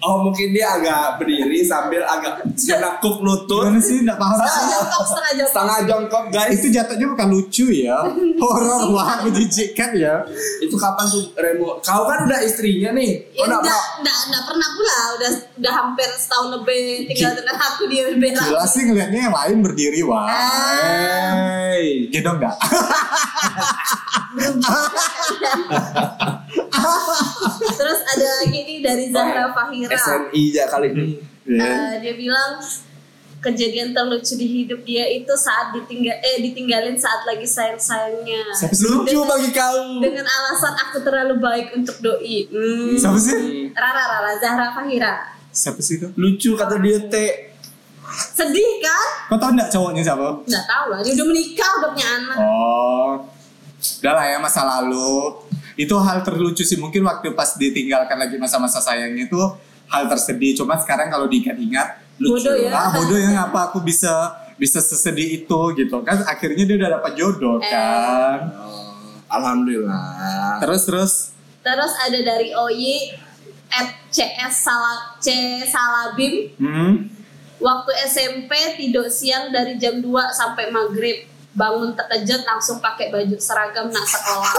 Oh 0.00 0.24
mungkin 0.24 0.56
dia 0.56 0.72
agak 0.72 1.20
berdiri 1.20 1.60
sambil 1.64 2.00
agak 2.04 2.44
menakuk 2.48 3.20
lutut. 3.20 3.68
Gimana 3.68 3.80
sih? 3.80 4.00
Nggak 4.04 4.16
paham. 4.16 4.36
Setengah 4.40 4.64
jongkok, 4.72 5.02
setengah 5.04 5.32
jongkok. 5.32 5.52
Setengah 5.52 5.78
jongkok 5.84 6.24
guys. 6.32 6.52
Itu 6.56 6.66
jatuhnya 6.72 7.06
bukan 7.12 7.28
lucu 7.28 7.66
ya. 7.72 7.98
Horor 8.42 8.82
wah 8.92 9.20
menjijikkan 9.20 9.90
ya. 9.96 10.24
Itu 10.64 10.76
kapan 10.80 11.04
tuh 11.12 11.24
Remo? 11.36 11.76
Kau 11.84 12.02
kan 12.08 12.24
udah 12.24 12.40
istrinya 12.40 12.96
nih. 12.96 13.28
Ya, 13.36 13.44
enggak 13.44 13.60
enggak, 13.64 13.82
enggak, 14.00 14.18
enggak 14.28 14.44
pernah 14.48 14.68
pula. 14.72 14.98
Udah 15.20 15.30
udah 15.60 15.72
hampir 15.72 16.08
setahun 16.16 16.48
lebih 16.60 16.84
tinggal 17.12 17.32
dengan 17.36 17.56
aku 17.60 17.82
dia 17.92 18.04
berak. 18.16 18.44
Jelas 18.48 18.70
sih 18.72 18.82
ngelihatnya 18.88 19.20
yang 19.28 19.34
lain 19.36 19.56
berdiri 19.60 20.00
wah. 20.08 20.24
Hey. 20.28 22.08
Gendong 22.08 22.40
Terus 27.78 28.00
ada 28.02 28.26
lagi 28.42 28.58
nih 28.66 28.78
dari 28.82 29.14
Zahra 29.14 29.54
Fahira. 29.54 29.94
SNI 29.94 30.42
ya 30.52 30.66
kali 30.68 30.90
ini. 30.90 31.22
Eh, 31.44 32.00
dia 32.00 32.16
bilang 32.16 32.56
kejadian 33.44 33.92
terlucu 33.92 34.40
di 34.40 34.48
hidup 34.48 34.80
dia 34.88 35.04
itu 35.04 35.28
saat 35.36 35.76
ditinggal 35.76 36.16
eh 36.16 36.40
ditinggalin 36.40 36.96
saat 36.96 37.28
lagi 37.28 37.44
sayang-sayangnya. 37.44 38.48
Siapa 38.56 38.72
sih? 38.72 38.88
Lucu 38.88 39.20
bagi 39.28 39.52
kau. 39.52 40.00
Dengan 40.00 40.24
alasan 40.24 40.72
aku 40.80 41.04
terlalu 41.04 41.36
baik 41.36 41.76
untuk 41.76 42.00
doi. 42.00 42.48
Hmm. 42.48 42.96
Siapa 42.96 43.18
sih? 43.20 43.68
Rara 43.76 44.02
Rara 44.08 44.32
Zahra 44.40 44.72
Fahira. 44.72 45.36
Siapa 45.52 45.84
sih 45.84 46.00
itu? 46.00 46.08
Lucu 46.16 46.56
kata 46.56 46.80
dia 46.80 47.04
teh. 47.06 47.52
Sedih 48.14 48.80
kan? 48.80 49.28
Kau 49.28 49.36
tahu 49.36 49.52
nggak 49.56 49.68
cowoknya 49.68 50.02
siapa? 50.04 50.28
Nggak 50.48 50.64
tahu 50.64 50.84
lah. 50.92 50.98
Dia 51.04 51.12
udah 51.18 51.26
menikah, 51.28 51.70
udah 51.82 51.90
punya 51.92 52.08
anak. 52.16 52.36
Oh, 52.40 53.10
udah 54.00 54.12
lah 54.12 54.24
ya 54.28 54.38
masa 54.38 54.62
lalu. 54.64 55.40
Itu 55.74 55.98
hal 55.98 56.22
terlucu 56.22 56.62
sih 56.62 56.78
mungkin 56.78 57.02
waktu 57.02 57.34
pas 57.34 57.58
ditinggalkan 57.58 58.14
lagi 58.14 58.38
masa-masa 58.38 58.78
sayangnya 58.78 59.26
itu 59.26 59.40
hal 59.90 60.06
tersedih. 60.06 60.54
Cuma 60.54 60.78
sekarang 60.78 61.10
kalau 61.10 61.26
diingat-ingat 61.26 61.98
lucu. 62.22 62.46
Bodoh 62.46 62.56
ya. 62.56 62.70
Ah 62.72 62.88
bodoh 62.94 63.18
ya 63.18 63.30
ngapa 63.34 63.70
aku 63.72 63.82
bisa 63.82 64.38
bisa 64.54 64.78
sesedih 64.78 65.42
itu 65.42 65.60
gitu 65.74 65.96
kan? 66.06 66.22
Akhirnya 66.30 66.62
dia 66.62 66.76
udah 66.78 66.90
dapat 67.00 67.12
jodoh 67.18 67.58
Eh. 67.58 67.66
kan. 67.68 68.38
Oh, 68.54 68.94
Alhamdulillah. 69.28 70.62
Terus 70.62 70.82
terus 70.86 71.12
Terus 71.64 71.92
ada 71.96 72.18
dari 72.20 72.52
Oyi 72.52 73.16
at 73.72 73.88
CS 74.12 74.68
C 75.18 75.28
Salabim 75.64 76.52
hmm, 76.60 76.92
Waktu 77.56 77.92
SMP 78.04 78.52
tidur 78.76 79.08
siang 79.08 79.48
dari 79.48 79.80
jam 79.80 79.98
2 79.98 80.12
sampai 80.28 80.68
maghrib 80.68 81.24
Bangun 81.54 81.94
terkejut 81.94 82.42
langsung 82.42 82.78
pakai 82.78 83.14
baju 83.14 83.36
seragam 83.38 83.86
nak 83.88 84.02
sekolah 84.02 84.52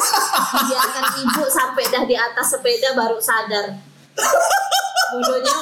Biarkan 0.63 1.05
ibu 1.19 1.43
sampai 1.47 1.83
dah 1.91 2.03
di 2.03 2.15
atas 2.15 2.55
sepeda 2.55 2.95
baru 2.95 3.19
sadar 3.19 3.75
Bodohnya 5.05 5.53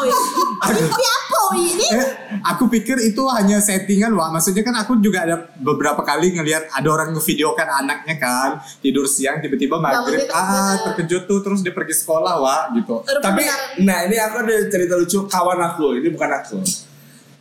Ini 0.63 1.05
apa 1.09 1.41
ini? 1.59 1.87
eh, 1.91 2.07
aku 2.41 2.65
pikir 2.71 2.95
itu 3.03 3.19
hanya 3.29 3.59
settingan 3.59 4.15
wah. 4.15 4.31
Maksudnya 4.31 4.63
kan 4.63 4.73
aku 4.79 4.97
juga 4.97 5.27
ada 5.27 5.35
beberapa 5.59 5.99
kali 6.01 6.33
ngelihat 6.33 6.71
ada 6.71 6.87
orang 6.87 7.11
ngevideokan 7.13 7.67
anaknya 7.83 8.15
kan 8.17 8.49
tidur 8.79 9.03
siang 9.05 9.43
tiba-tiba 9.43 9.77
maghrib 9.77 10.25
ah 10.31 10.73
terkejut. 10.79 10.81
terkejut 10.87 11.23
tuh 11.27 11.39
terus 11.43 11.59
dia 11.61 11.75
pergi 11.75 11.93
sekolah 11.93 12.33
wah 12.39 12.71
gitu. 12.73 13.03
Rupa 13.03 13.19
Tapi, 13.21 13.43
benar. 13.43 13.59
nah 13.83 13.97
ini 14.07 14.15
aku 14.17 14.35
ada 14.41 14.55
cerita 14.71 14.93
lucu 14.95 15.19
kawan 15.27 15.59
aku. 15.61 15.85
Ini 15.99 16.07
bukan 16.09 16.29
aku. 16.31 16.57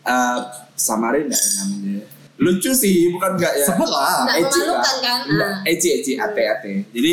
Eh, 0.03 0.39
Samarin 0.75 1.31
nggak 1.31 1.39
ya 1.39 1.51
namanya? 1.63 2.03
Lucu 2.43 2.71
sih, 2.75 3.15
bukan 3.15 3.39
nggak 3.39 3.55
ya? 3.63 3.67
Sebut 3.71 3.89
lah. 3.89 4.27
Eci 4.35 4.61
kan? 4.67 5.19
Ah. 5.31 5.55
Eci, 5.63 5.89
Eci, 6.03 6.13
Ate, 6.19 6.43
Ate. 6.43 6.73
Jadi 6.91 7.13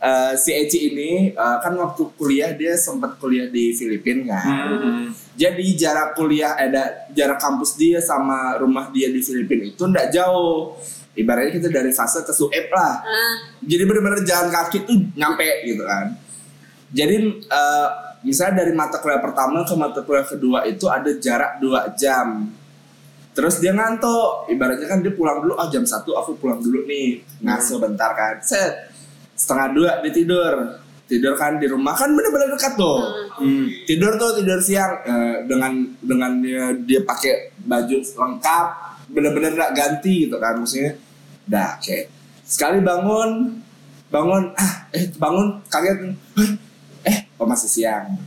eh, 0.00 0.32
si 0.38 0.50
Eci 0.54 0.78
ini 0.94 1.34
eh, 1.34 1.56
kan 1.58 1.74
waktu 1.74 2.02
kuliah 2.14 2.54
dia 2.54 2.78
sempat 2.78 3.18
kuliah 3.18 3.50
di 3.50 3.74
Filipina 3.74 4.38
kan. 4.38 4.68
Hmm. 4.70 5.06
Jadi 5.34 5.66
jarak 5.74 6.14
kuliah 6.14 6.54
ada 6.54 7.10
jarak 7.10 7.42
kampus 7.42 7.74
dia 7.74 7.98
sama 7.98 8.56
rumah 8.62 8.88
dia 8.94 9.10
di 9.10 9.18
Filipina 9.20 9.66
itu 9.66 9.82
nggak 9.82 10.14
jauh. 10.14 10.78
Ibaratnya 11.10 11.58
kita 11.58 11.68
dari 11.74 11.90
fase 11.90 12.22
ke 12.22 12.30
Sueb 12.30 12.70
lah. 12.70 13.02
Ah, 13.02 13.34
Jadi 13.66 13.82
bener-bener 13.82 14.22
jalan 14.22 14.48
kaki 14.48 14.86
tuh 14.86 14.94
nyampe 15.18 15.66
gitu 15.66 15.82
kan. 15.82 16.14
Jadi 16.94 17.16
eh, 17.50 17.88
misalnya 18.22 18.64
dari 18.64 18.72
mata 18.76 19.02
kuliah 19.02 19.20
pertama 19.20 19.66
ke 19.66 19.74
mata 19.74 20.00
kuliah 20.06 20.26
kedua 20.26 20.58
itu 20.68 20.86
ada 20.86 21.10
jarak 21.18 21.58
2 21.58 21.98
jam. 21.98 22.59
Terus 23.40 23.56
dia 23.56 23.72
ngantuk, 23.72 24.52
ibaratnya 24.52 24.84
kan 24.84 25.00
dia 25.00 25.16
pulang 25.16 25.40
dulu, 25.40 25.56
ah 25.56 25.64
jam 25.72 25.80
1 25.80 26.04
aku 26.04 26.36
pulang 26.36 26.60
dulu 26.60 26.84
nih, 26.84 27.24
ngasuh 27.40 27.80
bentar 27.80 28.12
kan. 28.12 28.36
Set, 28.44 28.92
setengah 29.32 29.72
dua 29.72 29.90
dia 30.04 30.12
tidur. 30.12 30.52
Tidur 31.08 31.32
kan 31.40 31.56
di 31.56 31.64
rumah 31.64 31.96
kan 31.96 32.12
bener-bener 32.12 32.52
dekat 32.52 32.76
tuh. 32.76 33.00
Hmm. 33.40 33.64
Tidur 33.88 34.20
tuh 34.20 34.44
tidur 34.44 34.60
siang 34.60 34.92
eh, 35.08 35.48
dengan 35.48 35.72
dengan 36.04 36.36
dia, 36.44 36.76
dia 36.84 37.00
pakai 37.00 37.56
baju 37.64 37.96
lengkap, 37.96 38.66
bener-bener 39.08 39.56
gak 39.56 39.72
ganti 39.72 40.28
gitu 40.28 40.36
kan 40.36 40.60
maksudnya. 40.60 41.00
Dah, 41.48 41.80
oke. 41.80 41.98
Sekali 42.44 42.84
bangun, 42.84 43.56
bangun, 44.12 44.52
ah, 44.52 44.84
eh 44.92 45.08
bangun 45.16 45.64
kaget, 45.72 46.12
"Hah? 46.36 46.50
eh, 47.08 47.18
kok 47.32 47.48
masih 47.48 47.72
siang. 47.72 48.20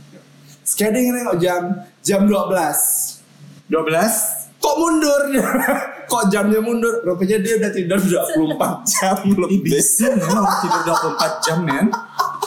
Sekali 0.66 1.06
dia 1.06 1.14
nengok 1.14 1.38
jam, 1.38 1.62
jam 2.02 2.26
12 2.26 3.22
12 3.70 4.43
Kok 4.64 4.76
mundur? 4.78 5.22
Kok 6.10 6.22
jamnya 6.26 6.56
mundur? 6.58 7.04
Rupanya 7.04 7.36
dia 7.38 7.60
udah 7.60 7.68
tidur 7.68 8.00
24 8.00 8.80
jam 8.90 9.16
Ih, 9.22 9.36
lebih. 9.36 9.60
bisa 9.62 10.08
memang 10.10 10.44
tidur 10.58 10.80
24 10.88 11.44
jam 11.44 11.58
men 11.60 11.86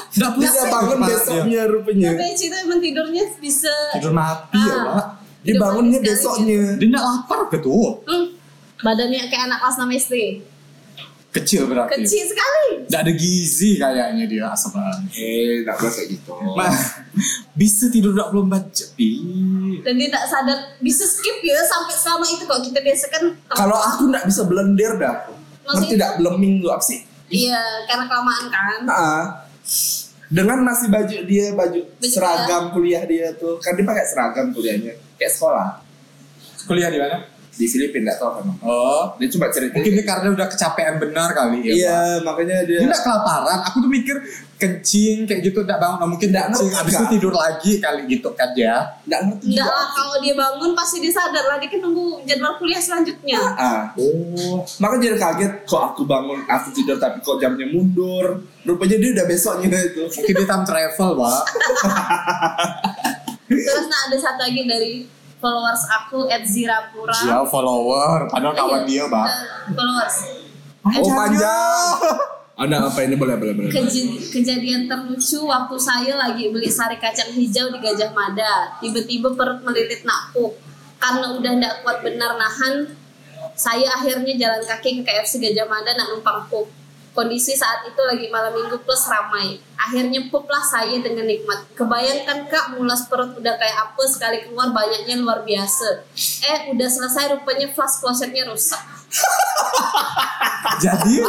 Dia 0.10 0.34
pusing 0.34 0.66
bangun 0.68 0.98
besoknya 1.04 1.62
rupanya. 1.68 2.10
Tapi 2.12 2.26
Eci 2.28 2.46
tuh 2.48 2.58
emang 2.60 2.80
tidurnya 2.80 3.24
bisa. 3.38 3.74
Tidur 3.94 4.10
mati 4.12 4.58
ya 4.58 4.74
Ah. 4.74 4.82
pak 4.90 5.06
Dia 5.40 5.54
Tidur 5.54 5.62
bangunnya 5.62 6.00
pagi 6.00 6.10
sekali 6.10 6.18
besoknya. 6.18 6.62
Dia 6.74 6.88
nggak 6.90 7.06
lapar 7.06 7.40
Hmm, 8.04 8.26
badannya 8.80 9.22
kayak 9.28 9.44
anak 9.46 9.58
kelas 9.62 9.76
6 9.78 9.90
SD. 9.96 10.14
Kecil 11.38 11.62
berarti 11.70 12.02
Kecil 12.02 12.24
sekali. 12.26 12.70
Nggak 12.90 13.02
ada 13.06 13.14
gizi 13.14 13.72
kayaknya 13.78 14.26
dia 14.26 14.46
asal 14.50 14.74
Eh, 15.14 15.62
gak 15.62 15.76
boleh 15.78 15.94
kayak 15.94 16.08
gitu. 16.18 16.34
Ma, 16.58 16.68
bisa 17.54 17.86
tidur 17.94 18.14
24 18.18 18.74
jam. 18.74 18.90
Dan 19.86 19.94
dia 19.98 20.10
tak 20.10 20.26
sadar 20.26 20.60
bisa 20.82 21.06
skip 21.06 21.38
ya 21.46 21.58
sampai 21.62 21.94
selama 21.94 22.26
itu 22.26 22.44
kok 22.46 22.62
kita 22.66 22.80
biasa 22.82 23.06
kan 23.14 23.24
Kalau 23.54 23.78
aku 23.78 24.04
nggak 24.10 24.26
bisa 24.26 24.42
blender 24.50 24.92
dah. 24.98 25.16
Maksudnya? 25.68 25.90
Tidak 25.94 26.12
blemming 26.24 26.64
tuh 26.64 26.72
apa 26.72 26.84
sih? 26.84 27.00
Iya, 27.28 27.60
karena 27.86 28.08
kelamaan 28.08 28.46
kan. 28.48 28.80
Ah. 28.88 29.26
Dengan 30.28 30.60
masih 30.60 30.92
baju 30.92 31.18
dia 31.24 31.56
baju, 31.56 31.80
Baju 31.88 32.08
seragam 32.12 32.64
kuliah 32.76 33.04
dia 33.08 33.32
tuh 33.40 33.56
kan 33.64 33.80
dia 33.80 33.88
pakai 33.88 34.04
seragam 34.04 34.52
kuliahnya 34.52 34.92
kayak 35.16 35.32
sekolah 35.32 35.80
Kuliah 36.68 36.92
di 36.92 37.00
mana? 37.00 37.24
Di 37.58 37.66
Filipina? 37.66 38.04
Nggak 38.08 38.18
tahu 38.18 38.30
kan 38.32 38.44
Oh. 38.62 39.04
Dia 39.16 39.28
cuma 39.28 39.46
cerita 39.48 39.72
Mungkin 39.76 39.94
dia. 39.94 40.04
karena 40.04 40.28
udah 40.32 40.48
kecapean 40.48 40.94
benar 40.98 41.28
kali 41.32 41.58
ya 41.60 41.64
Pak. 41.64 41.76
iya 41.76 41.98
makanya 42.22 42.56
dia 42.64 42.78
Dia 42.78 42.86
nggak 42.88 43.02
kelaparan, 43.02 43.58
aku 43.64 43.76
tuh 43.80 43.90
mikir 43.90 44.16
kencing 44.56 45.24
kayak 45.24 45.40
gitu 45.44 45.60
nggak 45.62 45.76
bangun, 45.76 45.98
Nah, 45.98 46.08
mungkin 46.08 46.28
nggak 46.28 46.44
Nggak 46.48 46.60
kencing, 46.60 46.80
abis 46.80 46.94
itu 46.96 47.06
tidur 47.12 47.32
lagi 47.32 47.72
kali 47.78 48.00
gitu 48.08 48.28
kan 48.32 48.50
ya. 48.54 48.76
nggak 49.04 49.20
ngerti 49.24 49.44
Enggak 49.48 49.60
juga 49.60 49.72
lah, 49.72 49.86
kalau 49.92 50.16
dia 50.18 50.34
bangun 50.34 50.70
pasti 50.74 50.96
dia 50.98 51.12
sadar 51.12 51.44
lah. 51.44 51.56
Dia 51.58 51.68
kan 51.68 51.80
nunggu 51.80 52.06
jadwal 52.24 52.52
kuliah 52.56 52.80
selanjutnya. 52.80 53.40
ah 53.56 53.82
Oh, 53.96 54.64
makanya 54.78 55.00
jadi 55.08 55.16
kaget 55.20 55.52
kok 55.64 55.82
aku 55.88 56.02
bangun 56.04 56.40
aku 56.44 56.68
tidur 56.72 56.96
tapi 56.96 57.18
kok 57.20 57.36
jamnya 57.38 57.66
mundur. 57.68 58.40
Rupanya 58.62 58.96
dia 58.96 59.10
udah 59.14 59.26
besoknya 59.26 59.78
itu. 59.80 60.02
Mungkin 60.06 60.34
dia 60.36 60.46
time 60.46 60.64
travel, 60.64 61.10
Pak. 61.16 61.42
Terus 63.48 63.86
nah 63.88 64.00
ada 64.06 64.18
satu 64.18 64.40
lagi 64.42 64.62
dari 64.64 64.92
followers 65.38 65.84
aku 65.90 66.26
at 66.28 66.44
Zirapura. 66.46 67.14
Dia 67.14 67.42
follower, 67.46 68.28
padahal 68.30 68.54
kawan 68.58 68.82
dia, 68.86 69.06
Pak. 69.06 69.26
Eh, 69.26 69.74
followers. 69.76 70.16
oh 70.88 71.12
panjang 71.12 72.00
ada 72.58 72.90
apa 72.90 73.00
ini 73.06 73.14
boleh 73.14 73.38
boleh 73.38 73.54
boleh 73.54 73.70
Keji- 73.70 74.18
kejadian 74.34 74.90
terlucu 74.90 75.46
waktu 75.46 75.76
saya 75.78 76.18
lagi 76.18 76.50
beli 76.50 76.66
sari 76.66 76.98
kacang 76.98 77.30
hijau 77.30 77.70
di 77.70 77.78
Gajah 77.78 78.10
Mada. 78.18 78.82
Tiba-tiba 78.82 79.38
perut 79.38 79.62
melilit 79.62 80.02
nakuk. 80.02 80.58
Karena 80.98 81.38
udah 81.38 81.52
ndak 81.62 81.74
kuat 81.86 82.02
benar 82.02 82.34
nahan, 82.34 82.98
saya 83.54 83.94
akhirnya 83.94 84.34
jalan 84.42 84.66
kaki 84.66 84.98
ke 84.98 85.02
KFC 85.06 85.38
Gajah 85.38 85.70
Mada 85.70 85.94
nak 85.94 86.18
numpang 86.18 86.50
pup. 86.50 86.66
Kondisi 87.18 87.58
saat 87.58 87.82
itu 87.90 87.98
lagi 88.06 88.30
malam 88.30 88.54
minggu 88.54 88.78
plus 88.86 89.10
ramai. 89.10 89.58
Akhirnya 89.74 90.30
puplah 90.30 90.62
saya 90.62 91.02
dengan 91.02 91.26
nikmat. 91.26 91.66
Kebayangkan 91.74 92.46
kak 92.46 92.78
mulas 92.78 93.10
perut 93.10 93.34
udah 93.34 93.58
kayak 93.58 93.74
apa 93.74 94.04
sekali 94.06 94.46
keluar 94.46 94.70
banyaknya 94.70 95.18
luar 95.18 95.42
biasa. 95.42 96.06
Eh 96.46 96.78
udah 96.78 96.86
selesai 96.86 97.34
rupanya 97.34 97.74
flash 97.74 98.06
klosetnya 98.06 98.46
rusak. 98.46 98.78
Jadi 100.86 101.26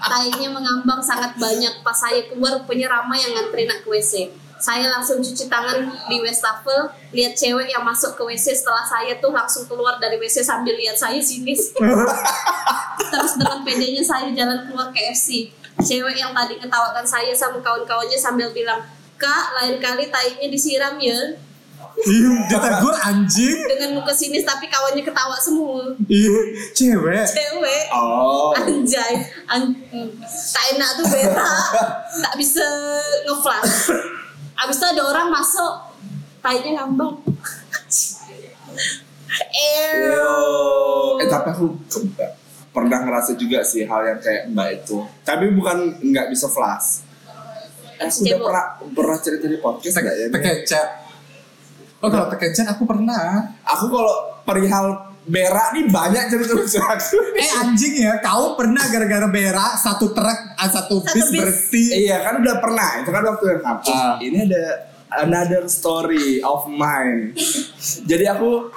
Tainya 0.00 0.48
mengambang 0.48 1.04
sangat 1.04 1.36
banyak. 1.36 1.84
Pas 1.84 1.92
saya 1.92 2.24
keluar 2.32 2.64
rupanya 2.64 2.96
ramai 2.96 3.20
yang 3.20 3.36
ngantri 3.36 3.68
nak 3.68 3.84
ke 3.84 3.88
WC. 3.92 4.32
Saya 4.58 4.90
langsung 4.90 5.22
cuci 5.22 5.46
tangan 5.46 5.86
di 6.10 6.18
wastafel, 6.18 6.90
lihat 7.14 7.38
cewek 7.38 7.70
yang 7.70 7.86
masuk 7.86 8.18
ke 8.18 8.22
WC 8.26 8.58
setelah 8.58 8.82
saya 8.82 9.14
tuh 9.22 9.30
langsung 9.30 9.62
keluar 9.70 10.02
dari 10.02 10.18
WC 10.18 10.42
sambil 10.42 10.74
lihat 10.74 10.98
saya 10.98 11.22
sinis. 11.22 11.70
Terus 13.14 13.32
dengan 13.38 13.62
pedenya 13.62 14.02
saya 14.02 14.34
jalan 14.34 14.66
keluar 14.66 14.90
KFC. 14.90 15.54
Cewek 15.78 16.18
yang 16.18 16.34
tadi 16.34 16.58
ketawakan 16.58 17.06
saya 17.06 17.30
sama 17.38 17.62
kawan-kawannya 17.62 18.18
sambil 18.18 18.50
bilang, 18.50 18.82
Kak, 19.14 19.54
lain 19.62 19.78
kali 19.78 20.10
tainya 20.10 20.46
disiram 20.50 20.98
ya. 20.98 21.38
Ih, 21.98 22.30
dia 22.46 22.58
tegur 22.62 22.94
anjing. 22.94 23.58
Dengan 23.66 23.98
muka 23.98 24.14
sinis 24.14 24.46
tapi 24.46 24.70
kawannya 24.70 25.02
ketawa 25.02 25.34
semua. 25.38 25.94
Ih, 26.06 26.30
cewek. 26.74 27.26
Cewek. 27.26 27.84
Oh. 27.90 28.54
Anjay, 28.54 29.22
an 29.50 29.74
tak 30.30 30.64
enak 30.74 30.90
tuh 30.98 31.06
beta, 31.10 31.50
tak 32.26 32.34
bisa 32.38 32.66
ngeflash. 33.26 33.90
Abis 34.58 34.76
itu 34.82 34.86
ada 34.90 35.02
orang 35.06 35.28
masuk, 35.30 35.72
tainya 36.42 36.82
ngambang. 36.82 37.14
Ew. 39.38 41.22
Eh 41.22 41.26
tapi 41.30 41.48
aku 41.54 41.78
pernah 42.74 43.02
ngerasa 43.06 43.34
juga 43.34 43.62
sih 43.62 43.86
hal 43.86 44.02
yang 44.06 44.18
kayak 44.22 44.50
mbak 44.50 44.68
itu. 44.82 45.02
Tapi 45.22 45.50
bukan 45.54 45.98
nggak 46.02 46.26
bisa 46.30 46.46
flash. 46.50 47.06
Eh, 47.98 48.06
sudah 48.06 48.38
Cebok. 48.38 48.46
pernah 48.46 48.66
pernah 48.94 49.18
cerita 49.18 49.46
di 49.50 49.58
podcast 49.58 49.96
nggak 49.98 50.14
ya? 50.14 50.26
Tekencet. 50.30 50.88
Oh 51.98 52.08
kalau 52.10 52.26
tekencet 52.30 52.66
aku 52.70 52.86
pernah. 52.86 53.50
Aku 53.66 53.90
kalau 53.90 54.14
perihal 54.46 55.07
berak 55.28 55.68
nih 55.72 55.84
banyak 55.86 56.22
cerita 56.26 56.52
lucu 56.56 56.78
aku. 56.80 57.16
Eh 57.38 57.48
anjing 57.60 57.94
ya, 58.00 58.18
kau 58.18 58.56
pernah 58.56 58.82
gara-gara 58.88 59.28
berak 59.28 59.76
satu 59.76 60.10
truk, 60.10 60.38
ah, 60.56 60.66
satu 60.66 61.04
Satu 61.04 61.14
bis 61.14 61.28
bis. 61.28 61.38
berhenti. 61.38 61.82
Iya 62.02 62.16
kan 62.24 62.40
udah 62.40 62.56
pernah. 62.58 62.88
Itu 62.98 63.10
kan 63.12 63.22
waktu 63.22 63.44
yang 63.46 63.60
kampus. 63.62 63.88
Ah. 63.92 64.16
Ini 64.18 64.38
ada 64.48 64.64
another 65.20 65.62
story 65.68 66.40
of 66.40 66.66
mine. 66.66 67.36
Jadi 68.02 68.24
aku 68.26 68.72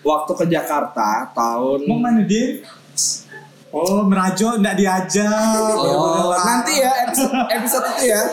waktu 0.00 0.32
ke 0.34 0.44
Jakarta 0.48 1.28
tahun 1.32 1.84
Mau 1.84 1.96
mana 1.96 2.24
dia? 2.24 2.64
Oh, 3.68 4.00
merajo 4.00 4.56
enggak 4.56 4.80
diajak. 4.80 5.28
Oh, 5.76 6.32
Ya, 6.32 6.40
nanti 6.40 6.72
ya 6.80 6.92
episode, 7.04 7.32
episode 7.52 7.84
itu 7.92 8.04
ya. 8.08 8.20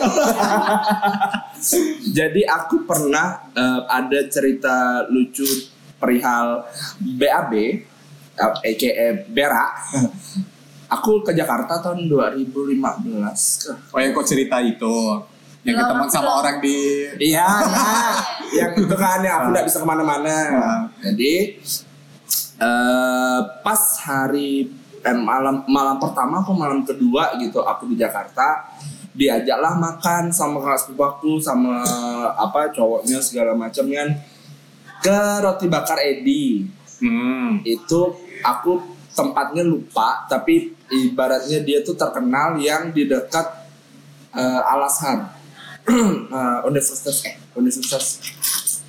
Jadi 2.16 2.40
aku 2.44 2.84
pernah 2.84 3.48
eh, 3.52 3.80
ada 3.84 4.20
cerita 4.28 5.04
lucu 5.08 5.44
perihal 5.96 6.66
BAB, 7.00 7.52
eh, 7.56 8.74
aka 8.76 9.04
berak. 9.30 9.72
Aku 10.86 11.18
ke 11.26 11.34
Jakarta 11.34 11.82
tahun 11.82 12.06
2015. 12.06 13.74
Oh 13.90 13.98
yang 13.98 14.14
kau 14.14 14.22
cerita 14.22 14.62
itu. 14.62 15.18
Yang 15.66 15.82
ketemu 15.82 16.04
sama 16.06 16.30
orang 16.38 16.62
di 16.62 17.10
Iya, 17.18 17.42
nah, 17.42 18.22
yang 18.54 18.70
itu 18.78 18.94
kan 18.94 19.18
yang 19.18 19.42
aku 19.42 19.46
nggak 19.50 19.66
bisa 19.66 19.82
ke 19.82 19.86
mana-mana. 19.88 20.36
Ah. 20.54 20.80
Jadi 21.02 21.58
eh 22.56 23.40
pas 23.60 23.82
hari 24.06 24.72
eh, 25.04 25.16
malam 25.16 25.66
malam 25.68 26.00
pertama 26.00 26.40
aku 26.40 26.56
malam 26.56 26.80
kedua 26.88 27.36
gitu 27.36 27.60
aku 27.60 27.92
di 27.92 28.00
Jakarta 28.00 28.72
diajaklah 29.12 29.76
makan 29.76 30.32
sama 30.32 30.60
sepupu 30.76 31.04
aku 31.04 31.32
sama 31.40 31.84
apa 32.36 32.72
cowoknya 32.72 33.20
segala 33.20 33.52
macam 33.52 33.84
kan 33.88 34.08
ke 35.06 35.20
roti 35.42 35.66
bakar 35.70 36.02
Edi. 36.02 36.66
Hmm. 36.96 37.60
itu 37.60 38.16
aku 38.40 38.80
tempatnya 39.12 39.60
lupa 39.60 40.24
tapi 40.32 40.72
ibaratnya 40.88 41.60
dia 41.60 41.84
tuh 41.84 41.92
terkenal 41.92 42.56
yang 42.56 42.88
di 42.88 43.04
dekat 43.04 43.44
eh, 44.32 44.62
Al-Azhar 44.64 45.36
Eh, 46.26 46.58
Universitas 46.66 47.22
eh 47.22 47.38
Universitas 47.54 48.18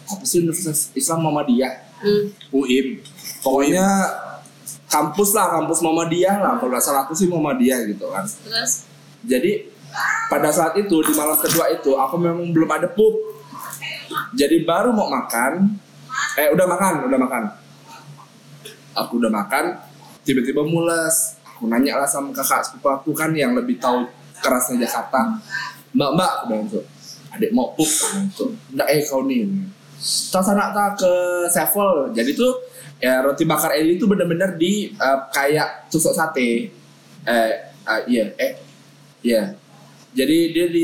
apa 0.07 0.23
sih 0.25 0.41
Universitas 0.41 0.89
Islam 0.97 1.29
Muhammadiyah? 1.29 1.73
Hmm. 2.01 2.25
UIM. 2.49 3.05
pokoknya 3.43 3.85
kampus 4.89 5.35
lah 5.37 5.61
kampus 5.61 5.83
Muhammadiyah 5.83 6.41
lah. 6.41 6.51
Kalau 6.57 6.71
nggak 6.73 6.83
salah 6.83 7.01
aku 7.05 7.13
sih 7.13 7.29
Muhammadiyah 7.29 7.85
gitu 7.91 8.09
kan. 8.09 8.25
Terus? 8.25 8.87
Jadi 9.21 9.69
pada 10.31 10.49
saat 10.49 10.73
itu 10.79 10.97
di 11.05 11.13
malam 11.13 11.37
kedua 11.37 11.69
itu 11.69 11.93
aku 11.93 12.15
memang 12.17 12.49
belum 12.49 12.69
ada 12.71 12.87
pup. 12.89 13.13
Jadi 14.33 14.65
baru 14.65 14.95
mau 14.95 15.11
makan 15.11 15.77
eh 16.37 16.47
udah 16.53 16.65
makan 16.69 16.93
udah 17.09 17.19
makan. 17.19 17.43
Aku 18.93 19.17
udah 19.17 19.33
makan 19.33 19.81
tiba-tiba 20.21 20.61
mules. 20.61 21.41
Aku 21.57 21.65
nanya 21.65 21.97
lah 21.97 22.05
sama 22.05 22.29
kakak 22.29 22.61
sepupu 22.61 22.87
aku 22.93 23.09
kan 23.17 23.33
yang 23.33 23.57
lebih 23.57 23.81
tahu 23.81 24.05
kerasnya 24.45 24.85
Jakarta. 24.85 25.41
Mbak 25.97 26.09
mbak 26.13 26.29
aku 26.29 26.43
bilang 26.53 26.65
tuh 26.69 26.83
adik 27.33 27.51
mau 27.51 27.73
pup 27.73 27.89
tuh 28.37 28.53
enggak 28.69 28.87
eh 28.93 29.01
kau 29.01 29.25
nih. 29.25 29.49
Tas 30.29 30.47
anak 30.53 30.77
tak 30.77 30.89
ke 31.01 31.13
Sevel. 31.49 32.13
Jadi 32.13 32.31
tuh 32.37 32.53
ya 33.01 33.25
roti 33.25 33.49
bakar 33.49 33.73
Eli 33.73 33.97
itu 33.97 34.05
bener-bener 34.05 34.53
di 34.53 34.93
eh, 34.93 35.19
kayak 35.33 35.89
tusuk 35.89 36.13
sate. 36.13 36.69
Eh 37.25 37.51
eh, 37.65 38.01
iya 38.05 38.25
eh 38.37 38.53
iya 39.25 39.57
jadi 40.17 40.37
dia 40.49 40.65
di 40.65 40.81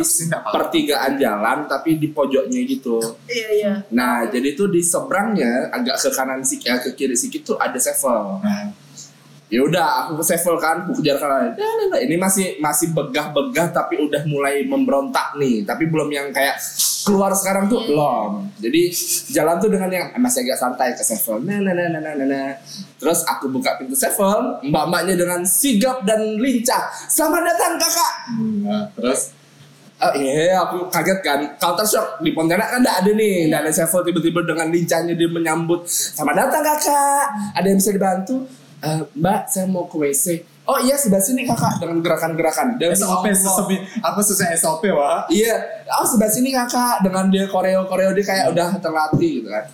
pertigaan 0.53 1.17
jalan 1.17 1.65
tapi 1.65 1.97
di 1.97 2.13
pojoknya 2.13 2.61
gitu 2.69 3.01
Iya 3.25 3.47
iya. 3.49 3.73
Nah, 3.89 4.29
jadi 4.29 4.53
tuh 4.53 4.69
di 4.69 4.85
seberangnya 4.85 5.73
agak 5.73 5.97
ke 5.97 6.09
kanan 6.13 6.45
sik 6.45 6.61
ya 6.69 6.77
ke 6.77 6.93
kiri 6.93 7.17
sedikit 7.17 7.53
tuh 7.53 7.57
ada 7.57 7.79
sevel. 7.81 8.43
Nah, 8.45 8.69
Ya 9.53 9.61
udah, 9.61 10.09
aku 10.09 10.17
ke 10.17 10.33
sevel 10.33 10.57
kan, 10.57 10.81
aku 10.81 10.97
kejar 10.97 11.21
kanan. 11.21 11.53
Nah, 11.53 11.61
nah, 11.61 11.85
nah, 11.93 11.99
Ini 12.01 12.17
masih 12.17 12.57
masih 12.57 12.89
begah-begah 12.89 13.69
tapi 13.69 14.01
udah 14.01 14.25
mulai 14.25 14.65
memberontak 14.65 15.37
nih, 15.37 15.61
tapi 15.61 15.85
belum 15.85 16.09
yang 16.09 16.33
kayak 16.33 16.57
keluar 17.05 17.29
sekarang 17.37 17.69
tuh 17.69 17.85
belum. 17.85 18.49
Jadi 18.57 18.89
jalan 19.29 19.61
tuh 19.61 19.69
dengan 19.69 19.93
yang 19.93 20.09
masih 20.17 20.41
agak 20.49 20.57
santai 20.57 20.97
ke 20.97 21.05
sevel. 21.05 21.45
Nah, 21.45 21.61
nah, 21.61 21.69
nah, 21.69 21.85
nah, 21.85 22.01
nah, 22.01 22.13
nah, 22.17 22.25
nah. 22.25 22.49
Terus 22.97 23.21
aku 23.29 23.53
buka 23.53 23.77
pintu 23.77 23.93
sevel, 23.93 24.57
mbak-mbaknya 24.65 25.13
dengan 25.21 25.45
sigap 25.45 26.01
dan 26.01 26.41
lincah. 26.41 26.89
Selamat 27.05 27.53
datang 27.53 27.77
kakak. 27.77 28.13
nah, 28.65 28.89
terus 28.97 29.37
Oh 30.03 30.11
iya, 30.19 30.59
aku 30.59 30.91
kaget 30.91 31.19
kan. 31.23 31.39
Counter 31.55 31.87
shock 31.87 32.19
di 32.19 32.35
Pontianak 32.35 32.75
kan 32.75 32.83
enggak 32.83 32.97
ada 33.05 33.11
nih, 33.15 33.47
enggak 33.47 33.61
ada 33.63 33.71
Sevel 33.71 34.03
tiba-tiba 34.03 34.43
dengan 34.43 34.67
lincahnya 34.67 35.15
dia 35.15 35.29
menyambut. 35.31 35.87
Selamat 35.87 36.43
datang 36.43 36.59
kakak. 36.59 37.25
Ada 37.55 37.65
yang 37.71 37.79
bisa 37.79 37.91
dibantu? 37.95 38.62
"Eh, 38.83 38.99
mbak, 39.15 39.47
saya 39.47 39.65
mau 39.71 39.87
ke 39.87 39.95
WC. 39.95 40.43
Oh 40.63 40.79
iya 40.79 40.95
sebelah 40.95 41.19
sini 41.19 41.43
kakak 41.43 41.79
dengan 41.79 41.99
gerakan-gerakan. 41.99 42.79
Dan 42.79 42.95
SOP 42.95 43.27
sesuai 43.31 43.99
apa 43.99 44.19
sesuai 44.23 44.55
SOP 44.55 44.83
wah? 44.95 45.27
Iya, 45.27 45.59
oh 45.99 46.07
sebelah 46.07 46.31
sini 46.31 46.55
kakak 46.55 47.03
dengan 47.03 47.27
dia 47.27 47.47
koreo 47.51 47.83
koreo 47.87 48.15
dia 48.15 48.23
kayak 48.23 48.45
udah 48.55 48.79
terlatih 48.79 49.43
gitu 49.43 49.49
kan. 49.51 49.67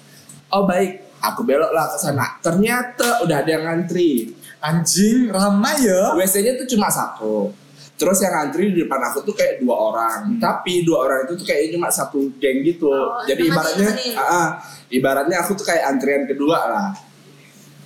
Oh 0.50 0.66
baik, 0.66 1.10
aku 1.22 1.46
belok 1.46 1.70
lah 1.70 1.94
ke 1.94 1.98
sana. 2.02 2.26
Ternyata 2.42 3.22
udah 3.22 3.38
ada 3.46 3.50
yang 3.50 3.66
ngantri. 3.70 4.34
Anjing 4.60 5.30
ramai 5.30 5.78
ya. 5.86 6.18
WC-nya 6.18 6.58
tuh 6.58 6.68
cuma 6.74 6.90
satu. 6.90 7.54
Terus 8.00 8.18
yang 8.24 8.32
ngantri 8.32 8.72
di 8.74 8.82
depan 8.88 8.98
aku 9.12 9.22
tuh 9.28 9.36
kayak 9.38 9.62
dua 9.62 9.76
orang. 9.76 10.40
Tapi 10.42 10.88
dua 10.88 11.06
orang 11.06 11.30
itu 11.30 11.38
tuh 11.38 11.46
kayak 11.46 11.76
cuma 11.76 11.92
satu 11.92 12.34
geng 12.42 12.66
gitu. 12.66 12.90
Oh, 12.90 13.22
Jadi 13.30 13.46
ibaratnya, 13.46 13.90
ah, 14.18 14.24
ah, 14.24 14.48
ibaratnya 14.90 15.38
aku 15.44 15.54
tuh 15.54 15.68
kayak 15.68 15.84
antrian 15.86 16.24
kedua 16.26 16.58
lah. 16.66 16.88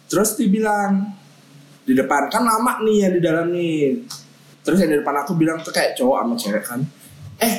Terus 0.07 0.35
dibilang 0.37 1.13
di 1.83 1.93
depan 1.95 2.31
kan 2.31 2.43
lama 2.47 2.79
nih 2.83 2.97
yang 3.07 3.13
di 3.17 3.21
dalam 3.23 3.47
nih. 3.51 4.03
Terus 4.63 4.77
yang 4.79 4.91
di 4.95 4.97
depan 5.03 5.15
aku 5.23 5.35
bilang 5.35 5.59
tuh 5.59 5.75
kayak 5.75 5.99
cowok 5.99 6.17
sama 6.23 6.35
cewek 6.39 6.63
kan. 6.63 6.79
Eh, 7.43 7.55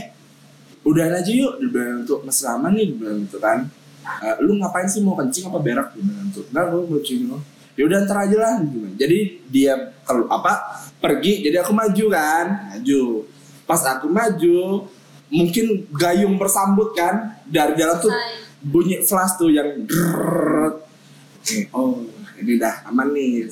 udah 0.87 1.13
aja 1.13 1.29
yuk. 1.29 1.61
Dia 1.61 1.69
bilang 1.69 2.03
tuh 2.09 2.25
masih 2.25 2.45
lama 2.49 2.73
nih. 2.73 2.85
Dia 2.93 2.97
bilang 2.97 3.19
gitu 3.29 3.39
kan. 3.43 3.59
"Eh, 4.25 4.35
lu 4.45 4.57
ngapain 4.61 4.89
sih 4.89 5.01
mau 5.05 5.17
kencing 5.17 5.49
apa 5.53 5.59
berak? 5.61 5.89
Dia 5.97 6.03
bilang 6.05 6.29
tuh. 6.33 6.45
Nah, 6.53 6.63
gue 6.69 6.81
mau 6.81 6.97
kencing 7.01 7.21
loh. 7.29 7.41
Ya 7.75 7.83
udah 7.91 7.99
ntar 8.07 8.19
aja 8.25 8.37
lah. 8.39 8.53
Dia 8.63 8.69
bilang. 8.71 8.95
Jadi 8.97 9.19
dia 9.53 9.73
kalau 10.07 10.25
apa 10.33 10.81
pergi. 11.03 11.45
Jadi 11.45 11.57
aku 11.61 11.73
maju 11.77 12.05
kan. 12.09 12.47
Maju. 12.77 13.03
Pas 13.65 13.81
aku 13.81 14.13
maju, 14.13 14.85
mungkin 15.33 15.89
gayung 15.91 16.37
bersambut 16.37 16.93
kan 16.93 17.35
dari 17.49 17.75
dalam 17.75 17.97
tuh 17.97 18.13
bunyi 18.61 19.01
flash 19.03 19.35
tuh 19.41 19.51
yang 19.51 19.85
oh 21.75 22.01
ini 22.41 22.59
dah 22.59 22.87
aman 22.89 23.11
nih. 23.15 23.47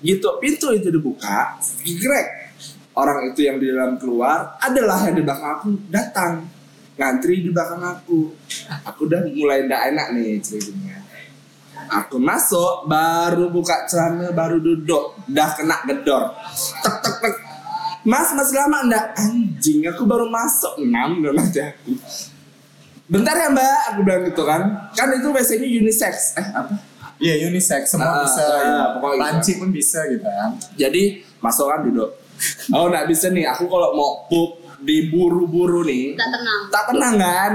Gitu 0.00 0.28
pintu 0.40 0.72
itu 0.72 0.88
dibuka, 0.88 1.60
grek 1.84 2.28
orang 2.96 3.32
itu 3.32 3.46
yang 3.46 3.56
di 3.60 3.68
dalam 3.68 4.00
keluar 4.00 4.56
adalah 4.60 5.06
yang 5.08 5.16
di 5.20 5.22
belakang 5.24 5.50
aku 5.60 5.68
datang 5.92 6.32
ngantri 7.00 7.40
di 7.44 7.50
belakang 7.52 7.80
aku. 7.80 8.32
Aku 8.84 9.08
udah 9.08 9.24
mulai 9.32 9.64
ndak 9.64 9.82
enak 9.92 10.06
nih 10.16 10.36
ceritanya. 10.44 11.00
Aku 11.90 12.20
masuk, 12.20 12.84
baru 12.86 13.48
buka 13.48 13.88
celana, 13.88 14.30
baru 14.36 14.60
duduk, 14.60 15.16
dah 15.26 15.48
kena 15.56 15.80
gedor. 15.88 16.36
Tek 16.84 16.96
tek 17.00 17.16
tek. 17.24 17.34
Mas 18.04 18.30
masih 18.36 18.56
lama 18.60 18.84
enggak? 18.84 19.16
Anjing, 19.16 19.88
aku 19.88 20.04
baru 20.04 20.28
masuk 20.28 20.76
6 20.76 20.86
udah 21.20 21.32
nanti 21.32 21.60
aku. 21.60 21.92
Bentar 23.10 23.34
ya 23.34 23.48
mbak, 23.50 23.78
aku 23.90 24.00
bilang 24.06 24.22
gitu 24.28 24.42
kan. 24.44 24.62
Kan 24.94 25.08
itu 25.18 25.28
WC-nya 25.34 25.66
unisex. 25.66 26.38
Eh 26.38 26.48
apa? 26.52 26.74
Iya 27.20 27.46
unisex 27.46 27.92
semua 27.92 28.08
Ah, 28.08 28.24
bisa. 28.24 28.40
ah, 28.40 28.56
ya. 28.58 28.78
pokoknya 28.96 29.12
gitu. 29.14 29.24
Panci 29.28 29.52
pun 29.60 29.68
bisa 29.70 30.00
gitu 30.08 30.24
kan. 30.24 30.50
Jadi 30.74 31.02
masuk 31.38 31.68
kan 31.68 31.80
duduk. 31.84 32.10
Oh 32.72 32.88
nggak 32.88 33.06
bisa 33.06 33.28
nih, 33.28 33.44
aku 33.44 33.68
kalau 33.68 33.92
mau 33.92 34.24
pup 34.24 34.50
diburu-buru 34.80 35.84
nih. 35.84 36.16
Tak 36.16 36.28
tenang. 36.30 36.60
Tak 36.68 36.84
tenang 36.88 37.14
kan? 37.14 37.52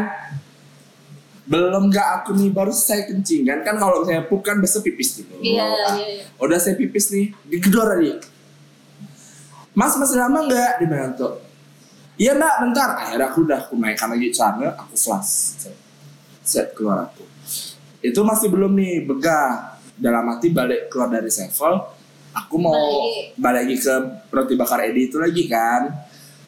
Belum 1.46 1.90
gak 1.90 2.08
aku 2.22 2.34
nih 2.34 2.50
baru 2.50 2.70
saya 2.70 3.06
kencing 3.06 3.46
kan 3.46 3.62
kan 3.62 3.78
kalau 3.78 4.02
saya 4.02 4.26
pup 4.26 4.42
kan 4.42 4.58
biasa 4.58 4.82
pipis 4.82 5.22
gitu. 5.22 5.30
Iya, 5.38 5.62
iya, 5.62 5.86
iya. 5.94 6.24
Udah 6.38 6.58
saya 6.58 6.74
pipis 6.74 7.10
nih, 7.10 7.34
digedor 7.46 7.90
dia. 7.98 8.18
Mas 9.74 9.94
masih 9.94 10.18
lama 10.18 10.42
nggak 10.42 10.72
di 10.82 10.86
mana 10.86 11.14
tuh? 11.14 11.38
Iya 12.16 12.32
mbak, 12.34 12.54
bentar. 12.64 12.90
Akhirnya 12.96 13.28
aku 13.28 13.40
udah 13.44 13.60
aku 13.60 13.74
naikkan 13.76 14.08
lagi 14.08 14.32
celana, 14.32 14.72
aku 14.74 14.96
flash. 14.96 15.60
Set, 15.60 15.76
set 16.42 16.68
keluar 16.72 17.06
aku. 17.06 17.28
Itu 18.12 18.22
masih 18.22 18.54
belum 18.54 18.72
nih 18.78 19.06
begah. 19.10 19.78
Dalam 19.96 20.28
hati 20.28 20.52
balik 20.52 20.92
keluar 20.92 21.08
dari 21.08 21.32
sevel, 21.32 21.80
aku 22.36 22.56
mau 22.60 22.76
Balik. 22.76 23.40
balik 23.40 23.62
lagi 23.64 23.78
ke 23.80 23.96
roti 24.28 24.54
bakar 24.60 24.80
Edi 24.84 25.08
itu 25.08 25.16
lagi 25.16 25.48
kan. 25.48 25.88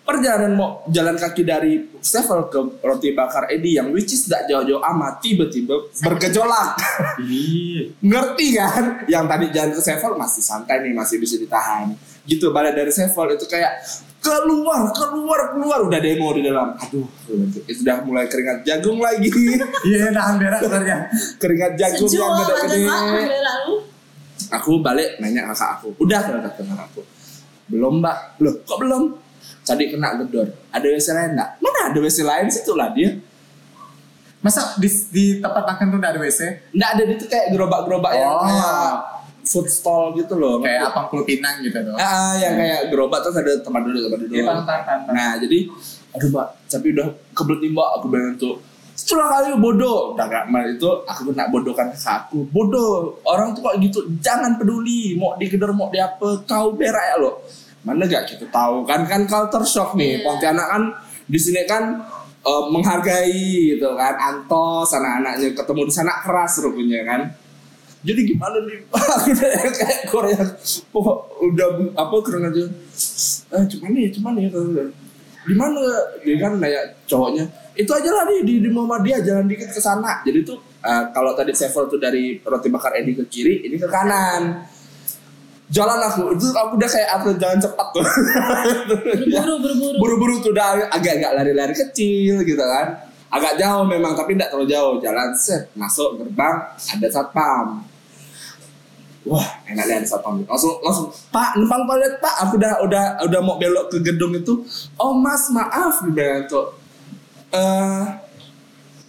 Perjalanan 0.03 0.55
mau 0.55 0.69
jalan 0.87 1.19
kaki 1.19 1.43
dari 1.43 1.83
sevel 1.99 2.47
ke 2.47 2.59
roti 2.83 3.11
bakar 3.11 3.47
Edi 3.51 3.75
yang 3.75 3.91
which 3.91 4.11
is 4.11 4.27
gak 4.27 4.47
jauh-jauh 4.47 4.79
amat 4.79 5.19
tiba-tiba 5.23 5.75
bergejolak. 6.03 6.79
Iya. 7.23 7.91
Ngerti 8.11 8.47
kan? 8.55 8.83
Yang 9.07 9.25
tadi 9.31 9.45
jalan 9.51 9.71
ke 9.75 9.81
Sevel 9.83 10.13
masih 10.15 10.43
santai 10.43 10.83
nih, 10.83 10.95
masih 10.95 11.19
bisa 11.19 11.35
ditahan. 11.35 11.91
Gitu, 12.27 12.51
balik 12.51 12.75
dari 12.75 12.91
Sevel 12.91 13.33
itu 13.33 13.47
kayak 13.47 13.79
keluar, 14.19 14.91
keluar, 14.91 15.41
keluar. 15.49 15.79
Udah 15.81 15.97
demo 15.97 16.35
di 16.35 16.43
dalam. 16.43 16.75
Aduh, 16.75 17.07
itu 17.63 17.81
udah 17.81 17.97
mulai 18.03 18.27
keringat 18.27 18.61
jagung 18.61 18.99
lagi. 18.99 19.31
Iya 19.87 20.11
nahan 20.11 20.35
berak 20.35 20.59
sebenarnya. 20.59 20.97
keringat 21.39 21.71
jagung 21.73 22.11
yang 22.11 22.31
gede-gede. 22.35 22.79
Aku 24.53 24.79
balik 24.79 25.17
nanya 25.17 25.47
kakak 25.49 25.79
aku. 25.79 25.87
Udah 25.97 26.19
kata 26.19 26.51
kakak 26.51 26.85
aku. 26.85 27.01
Belum 27.67 27.99
mbak. 27.99 28.37
Loh 28.39 28.53
kok 28.61 28.77
belum? 28.77 29.03
Tadi 29.63 29.83
kena 29.87 30.15
gedor. 30.17 30.47
Ada 30.69 30.87
WC 30.87 31.07
lain 31.11 31.29
enggak? 31.35 31.49
Mana 31.59 31.79
ada 31.91 31.99
WC 31.99 32.17
lain? 32.23 32.47
Situ 32.47 32.71
lah 32.71 32.91
dia. 32.91 33.11
Masa 34.37 34.77
di, 34.77 34.87
di 35.09 35.25
tempat 35.39 35.63
makan 35.65 35.85
tuh 35.89 35.97
nggak 35.99 36.11
ada 36.15 36.21
WC? 36.21 36.39
Enggak 36.71 36.89
ada 36.95 37.01
itu 37.05 37.25
kayak 37.27 37.45
gerobak-gerobak 37.51 38.11
yang 38.13 38.27
Oh. 38.29 38.43
kayak 38.43 38.91
food 39.47 39.67
stall 39.71 40.11
gitu 40.19 40.35
loh. 40.35 40.59
Kayak 40.59 40.91
apa 40.91 41.07
Pinang 41.23 41.63
gitu 41.63 41.79
dong. 41.79 41.95
Ah, 41.95 42.35
yang 42.35 42.59
kayak 42.59 42.91
gerobak 42.91 43.23
terus 43.23 43.39
ada 43.39 43.55
tempat 43.63 43.81
duduk 43.87 44.01
tempat 44.11 44.19
duduk. 44.27 44.35
Iya, 44.35 44.53
tahan. 44.67 44.99
Nah, 45.09 45.31
jadi 45.39 45.59
aduh 46.15 46.29
mbak, 46.33 46.47
tapi 46.67 46.87
udah 46.91 47.07
kebelet 47.31 47.59
nih 47.63 47.71
mbak, 47.71 47.89
aku 47.99 48.05
bilang 48.11 48.35
tuh 48.35 48.55
setelah 48.97 49.29
kali 49.29 49.53
bodoh, 49.61 50.17
udah 50.17 50.25
gak 50.25 50.49
mal 50.49 50.65
itu 50.65 50.89
aku 51.05 51.29
kena 51.29 51.45
bodohkan 51.53 51.93
ke 51.93 52.01
aku 52.01 52.49
bodoh 52.49 53.21
orang 53.29 53.53
tuh 53.53 53.61
kok 53.61 53.77
gitu 53.77 54.01
jangan 54.17 54.57
peduli 54.57 55.13
mau 55.13 55.37
digedor 55.37 55.69
mau 55.69 55.93
di 55.93 56.01
apa 56.01 56.41
kau 56.49 56.73
berak 56.73 57.05
ya 57.13 57.15
lo 57.21 57.45
mana 57.85 58.09
gak 58.09 58.25
kita 58.25 58.49
tahu 58.49 58.89
kan 58.89 59.05
kan 59.05 59.29
culture 59.29 59.61
shock 59.69 59.93
nih 59.93 60.17
Iya. 60.17 60.25
Pontianak 60.25 60.67
kan 60.73 60.83
di 61.29 61.37
sini 61.37 61.61
kan 61.69 61.93
eh, 62.41 62.63
menghargai 62.73 63.77
gitu 63.77 63.93
kan 63.93 64.17
antos 64.17 64.89
anak-anaknya 64.89 65.53
ketemu 65.53 65.81
di 65.85 65.93
sana 65.93 66.13
keras 66.25 66.57
rupanya 66.65 66.99
kan 67.05 67.21
jadi 68.05 68.21
gimana 68.29 68.57
nih? 68.61 68.77
Aku 69.17 69.31
kayak 69.33 70.01
Korea. 70.13 70.43
Oh, 70.93 71.25
udah 71.41 71.67
apa 71.97 72.15
keren 72.21 72.53
aja. 72.53 72.63
Eh 73.57 73.63
cuman 73.73 73.89
nih 73.97 74.13
cuman 74.13 74.31
nih 74.37 74.45
di 75.47 75.55
mana? 75.55 75.79
Dia 76.21 76.35
kan 76.37 76.53
kayak 76.61 77.07
cowoknya. 77.09 77.45
Itu 77.73 77.89
aja 77.93 78.09
lah 78.11 78.27
nih 78.29 78.45
di, 78.45 78.53
di 78.61 78.69
Muhammadiyah 78.69 79.23
jalan 79.25 79.45
dikit 79.49 79.73
ke 79.73 79.81
sana. 79.81 80.21
Jadi 80.21 80.45
tuh 80.45 80.61
eh, 80.83 81.03
kalau 81.15 81.33
tadi 81.33 81.55
Sevel 81.57 81.89
tuh 81.89 81.97
dari 81.97 82.37
roti 82.43 82.69
bakar 82.69 82.93
Edi 82.99 83.17
ke 83.17 83.25
kiri 83.25 83.65
ini 83.65 83.81
ke 83.81 83.89
kanan. 83.89 84.67
Jalan 85.67 85.99
aku 85.99 86.31
itu 86.31 86.47
aku 86.55 86.79
udah 86.79 86.89
kayak 86.89 87.09
atlet 87.11 87.37
jalan 87.41 87.59
cepat 87.59 87.87
tuh. 87.91 88.05
Berburu, 89.27 89.55
berburu. 89.59 89.97
buru-buru 89.99 90.35
tuh 90.39 90.51
udah 90.55 90.87
agak-agak 90.95 91.31
lari-lari 91.35 91.75
kecil 91.75 92.39
gitu 92.45 92.63
kan 92.63 93.06
agak 93.27 93.53
jauh 93.59 93.83
memang 93.83 94.15
tapi 94.15 94.35
tidak 94.35 94.49
terlalu 94.53 94.67
jauh. 94.71 94.93
Jalan 95.03 95.29
set 95.35 95.71
masuk 95.75 96.19
gerbang 96.19 96.57
ada 96.75 97.07
satpam. 97.11 97.83
Wah 99.27 99.47
enak 99.67 99.83
ada 99.87 100.07
satpam. 100.07 100.43
Langsung 100.47 100.79
langsung 100.81 101.07
pak 101.31 101.59
numpang 101.59 101.83
toilet 101.83 102.13
pak 102.23 102.35
aku 102.47 102.53
udah 102.59 102.73
udah 102.87 103.03
udah 103.27 103.39
mau 103.43 103.59
belok 103.59 103.91
ke 103.91 103.97
gedung 104.03 104.33
itu. 104.35 104.63
Oh 104.95 105.15
mas 105.15 105.51
maaf 105.51 106.03
bilang 106.07 106.47
tuh 106.47 106.75
eh 107.51 108.05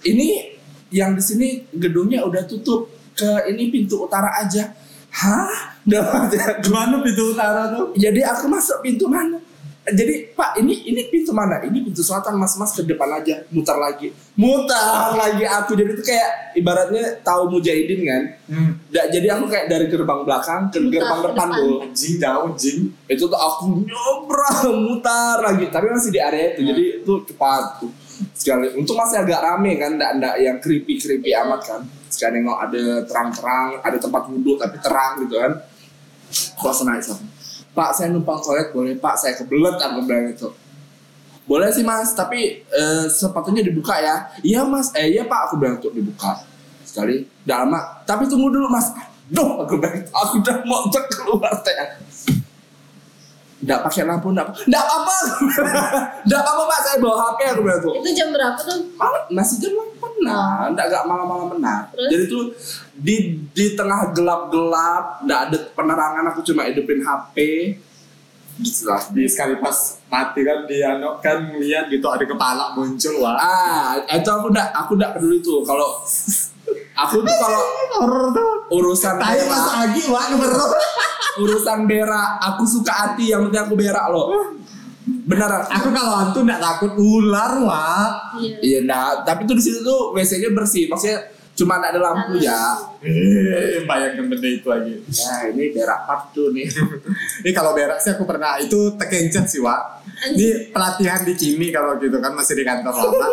ini 0.06 0.54
yang 0.88 1.12
di 1.12 1.22
sini 1.22 1.48
gedungnya 1.74 2.24
udah 2.24 2.46
tutup 2.48 2.88
ke 3.18 3.50
ini 3.50 3.70
pintu 3.70 4.06
utara 4.06 4.42
aja. 4.42 4.74
Hah? 5.08 5.74
Gimana 6.62 7.00
pintu 7.00 7.32
utara 7.32 7.72
tuh? 7.72 7.96
jadi 7.96 8.28
aku 8.28 8.44
masuk 8.46 8.84
pintu 8.84 9.08
mana? 9.08 9.40
Jadi 9.88 10.36
Pak 10.36 10.60
ini 10.60 10.84
ini 10.84 11.08
pintu 11.08 11.32
mana? 11.32 11.64
Ini 11.64 11.80
pintu 11.80 12.04
selatan 12.04 12.36
Mas. 12.36 12.56
Mas 12.60 12.76
ke 12.76 12.84
depan 12.84 13.08
aja. 13.16 13.40
Mutar 13.48 13.80
lagi. 13.80 14.12
Mutar 14.36 15.16
lagi. 15.16 15.44
Aku 15.48 15.72
jadi 15.72 15.96
itu 15.96 16.04
kayak 16.04 16.52
ibaratnya 16.56 17.16
tahu 17.24 17.56
mujahidin 17.56 18.00
kan? 18.04 18.22
Hmm. 18.52 18.72
Jadi 18.92 19.26
aku 19.32 19.48
kayak 19.48 19.66
dari 19.72 19.86
gerbang 19.88 20.28
belakang 20.28 20.68
ke 20.68 20.78
Mutar 20.82 20.92
gerbang 20.92 21.18
ke 21.18 21.26
depan 21.32 21.48
tuh 21.56 21.74
Anjing 21.88 22.14
jauh 22.20 22.50
jing. 22.56 22.78
itu 23.08 23.24
tuh 23.24 23.40
aku 23.40 23.64
nyobrang 23.88 24.76
mutar 24.84 25.36
lagi. 25.40 25.64
Tapi 25.72 25.86
masih 25.88 26.10
di 26.12 26.20
area 26.20 26.44
itu. 26.52 26.60
Jadi 26.68 26.82
itu 27.00 27.12
cepat 27.32 27.80
tuh. 27.80 27.92
Sekali. 28.36 28.74
Untuk 28.76 28.92
masih 28.98 29.24
agak 29.24 29.40
rame 29.40 29.80
kan? 29.80 29.96
Ndak 29.96 30.10
ndak 30.20 30.34
yang 30.42 30.56
creepy 30.60 31.00
creepy 31.00 31.32
amat 31.32 31.60
kan? 31.64 31.80
Sekali 32.12 32.44
nengok 32.44 32.58
ada 32.60 32.84
terang-terang 33.08 33.68
ada 33.80 33.96
tempat 33.96 34.22
wudhu 34.28 34.60
tapi 34.60 34.76
terang 34.84 35.24
gitu 35.24 35.40
kan? 35.40 35.52
Aku 36.60 36.64
langsung 36.68 36.88
naik 36.92 37.00
sana 37.00 37.37
pak 37.78 37.94
saya 37.94 38.10
numpang 38.10 38.42
toilet 38.42 38.74
boleh 38.74 38.98
pak 38.98 39.14
saya 39.14 39.38
kebelet 39.38 39.78
aku 39.78 40.02
bilang 40.02 40.34
itu 40.34 40.50
boleh 41.48 41.72
sih 41.72 41.80
mas 41.80 42.12
tapi 42.12 42.60
eh, 42.60 43.04
sepatunya 43.08 43.64
dibuka 43.64 43.96
ya. 43.96 44.28
Iya 44.44 44.68
mas. 44.68 44.92
Eh 44.92 45.16
iya 45.16 45.24
pak 45.24 45.48
aku 45.48 45.56
bilang 45.56 45.80
untuk 45.80 45.96
dibuka. 45.96 46.44
Sekali. 46.84 47.24
Udah 47.48 47.64
lama. 47.64 47.80
Tapi 48.04 48.28
tunggu 48.28 48.52
dulu 48.52 48.68
mas. 48.68 48.92
Duh, 49.32 49.64
aku 49.64 49.80
bilang 49.80 50.04
aku 50.12 50.44
udah 50.44 50.56
mau 50.68 50.84
keluar 50.92 51.56
teh 51.64 51.72
Nggak 53.58 53.80
pakai 53.90 54.06
lampu, 54.06 54.30
nggak 54.30 54.46
Nggak 54.70 54.82
apa-apa 54.86 55.16
Nggak 56.30 56.40
apa-apa 56.46 56.62
pak, 56.70 56.78
saya 56.86 56.96
bawa 57.02 57.16
HP 57.18 57.38
aku 57.50 57.60
bilang 57.66 57.80
tuh 57.82 57.92
Itu 57.98 58.10
jam 58.14 58.28
berapa 58.30 58.60
tuh? 58.62 58.78
Malam, 58.94 59.22
masih 59.34 59.56
jam 59.58 59.72
8 59.74 59.98
nah, 60.22 60.70
nggak 60.74 60.86
gak 60.90 61.04
malam-malam 61.06 61.46
benar. 61.58 61.90
Terus? 61.94 62.10
Jadi 62.10 62.24
tuh 62.26 62.44
di 62.98 63.16
di 63.54 63.66
tengah 63.78 64.10
gelap-gelap, 64.10 65.22
nggak 65.22 65.40
ada 65.50 65.58
penerangan, 65.74 66.24
aku 66.34 66.40
cuma 66.42 66.66
hidupin 66.66 67.02
HP. 67.02 67.36
Gitu 68.58 68.90
lah. 68.90 68.98
Di 69.14 69.22
sekali 69.30 69.54
pas 69.62 70.02
mati 70.10 70.42
kan 70.42 70.66
dia 70.66 70.98
no, 70.98 71.22
kan 71.22 71.54
lihat 71.62 71.86
gitu 71.86 72.10
ada 72.10 72.26
kepala 72.26 72.74
muncul 72.74 73.14
wah. 73.22 73.38
Ah, 73.38 74.02
itu 74.02 74.26
aku 74.26 74.50
udah 74.50 74.66
aku 74.74 74.98
udah 74.98 75.14
peduli 75.14 75.38
tuh 75.38 75.62
kalau 75.62 76.02
aku 76.98 77.22
tuh 77.22 77.36
kalau 77.38 77.62
urusan 78.74 79.14
Tai 79.16 79.38
mas 79.46 79.66
Agi 79.86 80.02
bener. 80.10 80.52
urusan 81.38 81.86
berak, 81.86 82.30
aku 82.42 82.66
suka 82.66 82.90
hati 82.90 83.30
yang 83.30 83.46
penting 83.46 83.62
aku 83.62 83.74
berak 83.78 84.06
loh. 84.10 84.58
Benar. 85.06 85.70
Aku 85.70 85.88
kalau 85.94 86.12
hantu 86.20 86.42
nggak 86.44 86.60
takut 86.60 86.92
ular 86.98 87.62
wah. 87.62 88.34
Iya. 88.36 88.58
Iya, 88.60 88.78
nah, 88.84 89.22
tapi 89.24 89.46
tuh 89.46 89.56
di 89.56 89.62
situ 89.64 89.80
tuh 89.80 90.12
WC-nya 90.12 90.50
bersih. 90.52 90.90
Maksudnya 90.90 91.30
cuma 91.54 91.78
nggak 91.80 91.90
ada 91.96 92.00
lampu 92.02 92.32
ya. 92.42 92.60
Eh, 93.00 93.86
bayangkan 93.86 94.26
benda 94.28 94.48
itu 94.50 94.66
lagi. 94.68 94.94
Ya, 95.08 95.48
ini 95.48 95.72
berak 95.72 96.04
part 96.04 96.34
tuh 96.34 96.50
nih. 96.52 96.66
Ini 97.46 97.50
kalau 97.54 97.72
berak 97.72 98.02
sih 98.02 98.12
aku 98.12 98.26
pernah 98.26 98.58
itu 98.58 98.98
tekencet 98.98 99.46
sih 99.46 99.62
Wak. 99.62 100.07
Ini 100.18 100.74
pelatihan 100.74 101.22
di 101.22 101.34
Kimi 101.38 101.70
kalau 101.70 101.94
gitu 102.02 102.18
kan 102.18 102.34
masih 102.34 102.58
di 102.58 102.64
kantor 102.66 102.90
lama. 102.90 103.28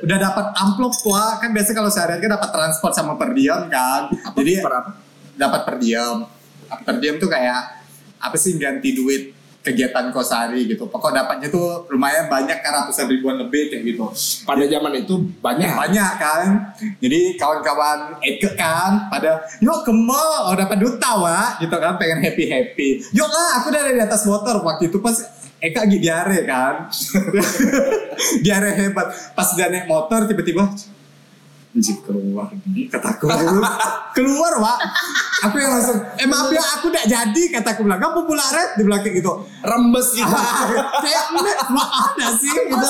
Udah 0.00 0.18
dapat 0.18 0.46
amplop 0.56 0.94
Wak. 1.04 1.44
Kan 1.44 1.50
biasa 1.52 1.70
kalau 1.76 1.90
sehari 1.92 2.20
kan 2.20 2.32
dapat 2.32 2.50
transport 2.50 2.92
sama 2.96 3.20
per 3.20 3.36
diem 3.36 3.68
kan. 3.68 4.08
Jadi 4.36 4.52
per 4.64 4.72
apa? 4.72 4.90
dapat 5.40 5.60
per 5.64 5.76
diem. 5.80 6.16
Per 6.70 6.96
diem 7.00 7.16
tuh 7.16 7.28
kayak 7.32 7.60
apa 8.20 8.36
sih 8.36 8.60
ganti 8.60 8.92
duit 8.92 9.32
kegiatan 9.60 10.08
kosari 10.12 10.64
gitu. 10.64 10.88
Pokok 10.88 11.12
dapatnya 11.12 11.52
tuh 11.52 11.84
lumayan 11.92 12.32
banyak 12.32 12.64
kan 12.64 12.84
ratusan 12.84 13.08
ribuan 13.08 13.36
lebih 13.40 13.68
kayak 13.68 13.82
gitu. 13.84 14.08
Pada 14.48 14.64
zaman 14.64 14.92
itu 14.96 15.14
banyak. 15.40 15.68
Banyak 15.76 16.12
kan. 16.16 16.46
Jadi 17.00 17.36
kawan-kawan 17.36 18.20
Eke 18.24 18.56
kan 18.56 19.08
pada 19.12 19.44
yuk 19.60 19.84
ke 19.84 19.92
mall 19.92 20.52
oh 20.52 20.56
dapat 20.56 20.80
duta 20.80 21.10
wa 21.20 21.60
gitu 21.60 21.76
kan 21.76 22.00
pengen 22.00 22.24
happy 22.24 22.44
happy. 22.48 22.88
Yuk 23.12 23.28
lah 23.28 23.60
aku 23.60 23.72
udah 23.72 23.80
ada 23.84 23.92
di 23.92 24.02
atas 24.02 24.24
motor 24.24 24.64
waktu 24.64 24.88
itu 24.88 24.96
pas 25.00 25.16
Eka 25.60 25.84
lagi 25.84 25.98
diare 26.00 26.38
kan. 26.48 26.88
diare 28.44 28.70
hebat. 28.80 29.12
Pas 29.36 29.48
dia 29.52 29.68
naik 29.68 29.84
motor 29.84 30.24
tiba-tiba 30.24 30.72
Anjing 31.70 32.02
keluar 32.02 32.50
kataku. 32.90 33.30
Keluar 34.18 34.58
wa 34.58 34.74
aku 35.46 35.54
yang 35.62 35.70
langsung 35.70 36.02
eh 36.18 36.26
maaf 36.26 36.50
ya 36.50 36.58
aku 36.74 36.90
tidak 36.90 37.06
jadi 37.06 37.42
kataku 37.54 37.86
bilang. 37.86 38.02
Kamu 38.02 38.26
pula 38.26 38.42
red 38.50 38.74
di 38.74 38.82
belakang 38.82 39.14
gitu. 39.14 39.46
Rembes 39.62 40.18
gitu. 40.18 40.26
kayak 41.06 41.24
"Nek, 41.30 41.58
mak 41.70 41.88
ada 42.10 42.26
sih? 42.34 42.50
Gitu. 42.50 42.86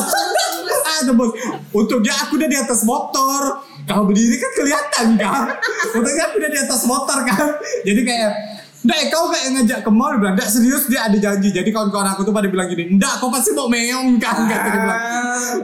Ada 0.80 1.12
bos 1.12 1.36
untungnya 1.76 2.14
aku 2.24 2.40
udah 2.40 2.48
di 2.48 2.56
atas 2.56 2.80
motor. 2.88 3.60
Kalau 3.84 4.08
berdiri 4.08 4.36
kan 4.40 4.52
kelihatan 4.56 5.06
kan? 5.20 5.44
Untungnya 5.92 6.24
aku 6.32 6.40
udah 6.40 6.50
di 6.56 6.60
atas 6.64 6.80
motor 6.88 7.18
kan? 7.28 7.60
Jadi 7.84 8.00
kayak 8.00 8.32
Nggak, 8.80 9.12
kau 9.12 9.28
kayak 9.28 9.48
ngajak 9.52 9.80
ke 9.84 9.90
mall 9.92 10.16
bilang, 10.16 10.32
nggak 10.32 10.48
serius 10.48 10.88
dia 10.88 11.04
ada 11.04 11.18
janji. 11.20 11.52
Jadi 11.52 11.68
kawan-kawan 11.68 12.16
aku 12.16 12.24
tuh 12.24 12.32
pada 12.32 12.48
bilang 12.48 12.64
gini, 12.64 12.96
nggak, 12.96 13.20
kau 13.20 13.28
pasti 13.28 13.52
mau 13.52 13.68
meong 13.68 14.16
kan? 14.16 14.48
Kata 14.48 14.68
dia 14.72 14.80
bilang. 14.80 15.00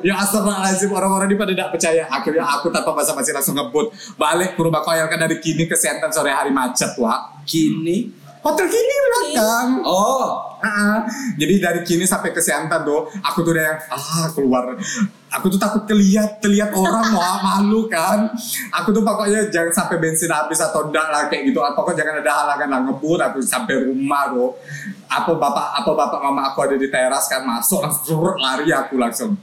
Ya 0.05 0.15
astagfirullahaladzim, 0.21 0.91
orang-orang 0.93 1.27
ini 1.33 1.37
pada 1.41 1.53
tidak 1.57 1.71
percaya. 1.73 2.05
Akhirnya 2.13 2.45
aku 2.45 2.69
tanpa 2.69 2.93
basa-basi 2.93 3.33
langsung 3.33 3.57
ngebut. 3.57 3.89
Balik 4.21 4.53
ke 4.53 4.61
rumah 4.61 4.85
koyal 4.85 5.09
kan 5.09 5.17
dari 5.17 5.41
kini 5.41 5.65
ke 5.65 5.73
Siantan 5.73 6.13
sore 6.13 6.29
hari 6.29 6.53
macet, 6.53 6.93
Wak. 7.01 7.49
Kini. 7.49 8.26
Hotel 8.47 8.67
kini 8.71 8.97
belakang. 9.11 9.69
Oh. 9.83 10.55
Ah, 10.57 11.05
jadi 11.35 11.59
dari 11.59 11.81
kini 11.83 12.07
sampai 12.09 12.31
ke 12.31 12.39
Siantan 12.39 12.87
tuh, 12.87 13.11
aku 13.23 13.43
tuh 13.43 13.53
udah 13.55 13.65
yang 13.75 13.79
ah 13.91 14.27
keluar. 14.33 14.65
Aku 15.35 15.51
tuh 15.51 15.59
takut 15.59 15.83
keliat, 15.85 16.39
keliat 16.39 16.71
orang 16.73 17.11
wah 17.19 17.43
malu 17.43 17.91
kan. 17.91 18.31
Aku 18.71 18.95
tuh 18.95 19.03
pokoknya 19.03 19.51
jangan 19.51 19.75
sampai 19.75 19.99
bensin 19.99 20.31
habis 20.31 20.63
atau 20.63 20.87
enggak 20.87 21.07
lah 21.11 21.27
kayak 21.27 21.51
gitu. 21.51 21.59
Pokoknya 21.59 22.07
jangan 22.07 22.15
ada 22.23 22.33
halangan 22.33 22.69
lah 22.71 22.81
ngebut. 22.87 23.19
Aku 23.19 23.39
sampai 23.43 23.75
rumah 23.91 24.31
tuh. 24.31 24.51
Apa 25.11 25.33
bapak, 25.35 25.67
apa 25.83 25.91
bapak 25.91 26.21
mama 26.23 26.43
aku 26.51 26.59
ada 26.71 26.77
di 26.79 26.87
teras 26.87 27.27
kan 27.27 27.43
masuk 27.43 27.83
langsung 27.83 28.23
lari 28.39 28.71
aku 28.71 28.95
langsung. 28.95 29.35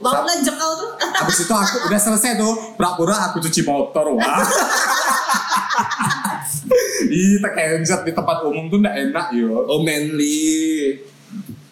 Bangunlah 0.00 0.36
jekau 0.44 0.72
tuh. 0.76 0.90
Habis 1.00 1.36
itu 1.44 1.52
aku 1.52 1.76
udah 1.88 2.00
selesai 2.00 2.36
tuh, 2.36 2.52
pura-pura 2.76 3.16
aku 3.28 3.40
cuci 3.44 3.60
motor 3.64 4.12
wah. 4.12 4.40
Ih, 7.10 7.38
terkenjot 7.38 8.00
di 8.02 8.12
tempat 8.12 8.44
umum 8.44 8.66
tuh 8.66 8.78
nggak 8.78 8.96
enak 9.08 9.26
yo. 9.32 9.64
Oh 9.64 9.80
manly. 9.80 11.00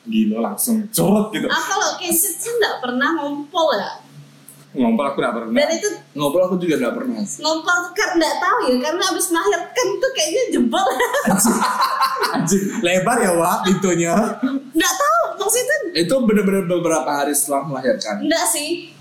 Gila 0.04 0.40
langsung 0.42 0.88
curut 0.88 1.28
gitu. 1.30 1.46
Ah 1.46 1.60
kalau 1.60 1.96
kesit 1.96 2.36
sih 2.36 2.52
nggak 2.54 2.80
pernah 2.80 3.12
ngompol 3.14 3.76
ya. 3.76 4.00
Ngompol 4.68 5.04
aku 5.06 5.18
nggak 5.18 5.34
pernah. 5.34 5.52
Dan 5.54 5.68
itu 5.74 5.88
Ngobrol 6.12 6.44
aku 6.44 6.56
juga 6.58 6.76
gak 6.78 6.94
pernah. 6.94 7.22
ngompol 7.22 7.76
tuh 7.84 7.92
kan 7.94 8.10
nggak 8.16 8.36
tahu 8.36 8.58
ya 8.66 8.76
karena 8.80 9.02
abis 9.06 9.26
melahirkan 9.30 9.86
tuh 9.96 10.10
kayaknya 10.12 10.42
jebol. 10.50 10.86
Anjing, 12.34 12.64
lebar 12.80 13.16
ya 13.18 13.32
Wak 13.32 13.58
pintunya. 13.64 14.14
Nggak 14.74 14.94
tahu 14.94 15.18
maksudnya 15.38 15.76
Itu 15.94 16.14
bener-bener 16.24 16.64
beberapa 16.64 17.08
hari 17.08 17.32
setelah 17.32 17.64
melahirkan. 17.66 18.24
nggak 18.24 18.44
sih. 18.44 18.92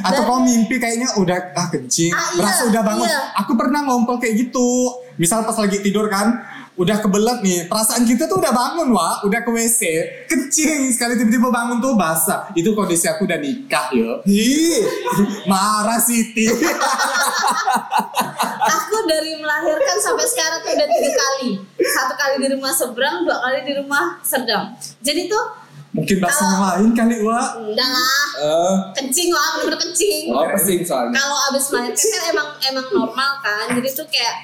Atau 0.00 0.22
kau 0.24 0.38
mimpi 0.38 0.76
kayaknya 0.76 1.12
udah 1.14 1.52
ah 1.52 1.68
kencing, 1.68 2.08
Ah, 2.08 2.30
iya, 2.30 2.38
berasa 2.38 2.62
udah 2.64 2.82
bangun. 2.82 3.04
iya. 3.04 3.20
Aku 3.38 3.52
pernah 3.54 3.80
ngompol 3.82 4.16
kayak 4.16 4.34
gitu. 4.40 4.68
Misal 5.14 5.42
pas 5.42 5.54
lagi 5.54 5.78
tidur 5.78 6.08
kan, 6.08 6.34
udah 6.74 6.98
kebelet 6.98 7.38
nih. 7.40 7.60
Perasaan 7.64 8.02
kita 8.02 8.24
tuh 8.24 8.36
udah 8.36 8.50
bangun 8.50 8.90
Wak, 8.90 9.22
udah 9.22 9.40
ke 9.40 9.50
WC, 9.50 9.80
kencing. 10.26 10.90
Sekali 10.90 11.14
tiba-tiba 11.16 11.48
bangun 11.48 11.78
tuh 11.78 11.94
basah. 11.94 12.50
Itu 12.52 12.72
kondisi 12.72 13.06
aku 13.06 13.24
udah 13.24 13.36
nikah 13.36 13.92
yo. 13.92 14.18
Ih. 14.24 14.82
Marah 15.44 15.98
Siti. 15.98 16.50
Aku 18.64 18.96
dari 19.04 19.36
melahirkan 19.36 19.96
sampai 19.98 20.26
sekarang 20.26 20.58
tuh 20.60 20.72
udah 20.72 20.88
tiga 20.88 21.10
kali. 21.12 21.50
Satu 21.78 22.14
kali 22.14 22.34
di 22.40 22.48
rumah 22.50 22.72
seberang, 22.72 23.22
dua 23.22 23.38
kali 23.38 23.58
di 23.62 23.72
rumah 23.76 24.18
serdam. 24.20 24.72
Jadi 24.98 25.28
tuh 25.28 25.44
Mungkin 25.94 26.16
basah 26.18 26.50
lain 26.74 26.90
kali 26.90 27.22
Wak. 27.22 27.48
enggak 27.62 27.86
lah. 27.88 28.24
Eh, 28.36 28.74
Kencing 28.92 29.30
lah, 29.30 29.46
bener-bener 29.56 29.78
kencing. 29.78 30.26
oh 30.28 30.42
pesing 30.50 30.82
soalnya. 30.82 31.14
Kalau 31.14 31.38
abis 31.48 31.70
melahirkan 31.70 32.06
kan 32.10 32.22
emang 32.28 32.48
emang 32.66 32.86
normal 32.90 33.30
kan. 33.40 33.66
Jadi 33.72 33.88
tuh 33.94 34.06
kayak 34.10 34.36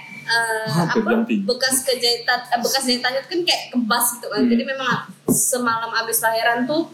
Hampir 0.71 1.03
apa 1.03 1.27
bekas 1.27 1.83
kejahitan 1.83 2.39
eh, 2.47 2.61
bekas 2.63 2.87
jahitannya 2.87 3.19
kan 3.27 3.41
kayak 3.43 3.63
kebas 3.75 4.07
gitu 4.15 4.31
kan. 4.31 4.47
Jadi 4.47 4.63
memang 4.63 4.89
semalam 5.27 5.91
abis 5.97 6.23
lahiran 6.23 6.65
tuh 6.65 6.87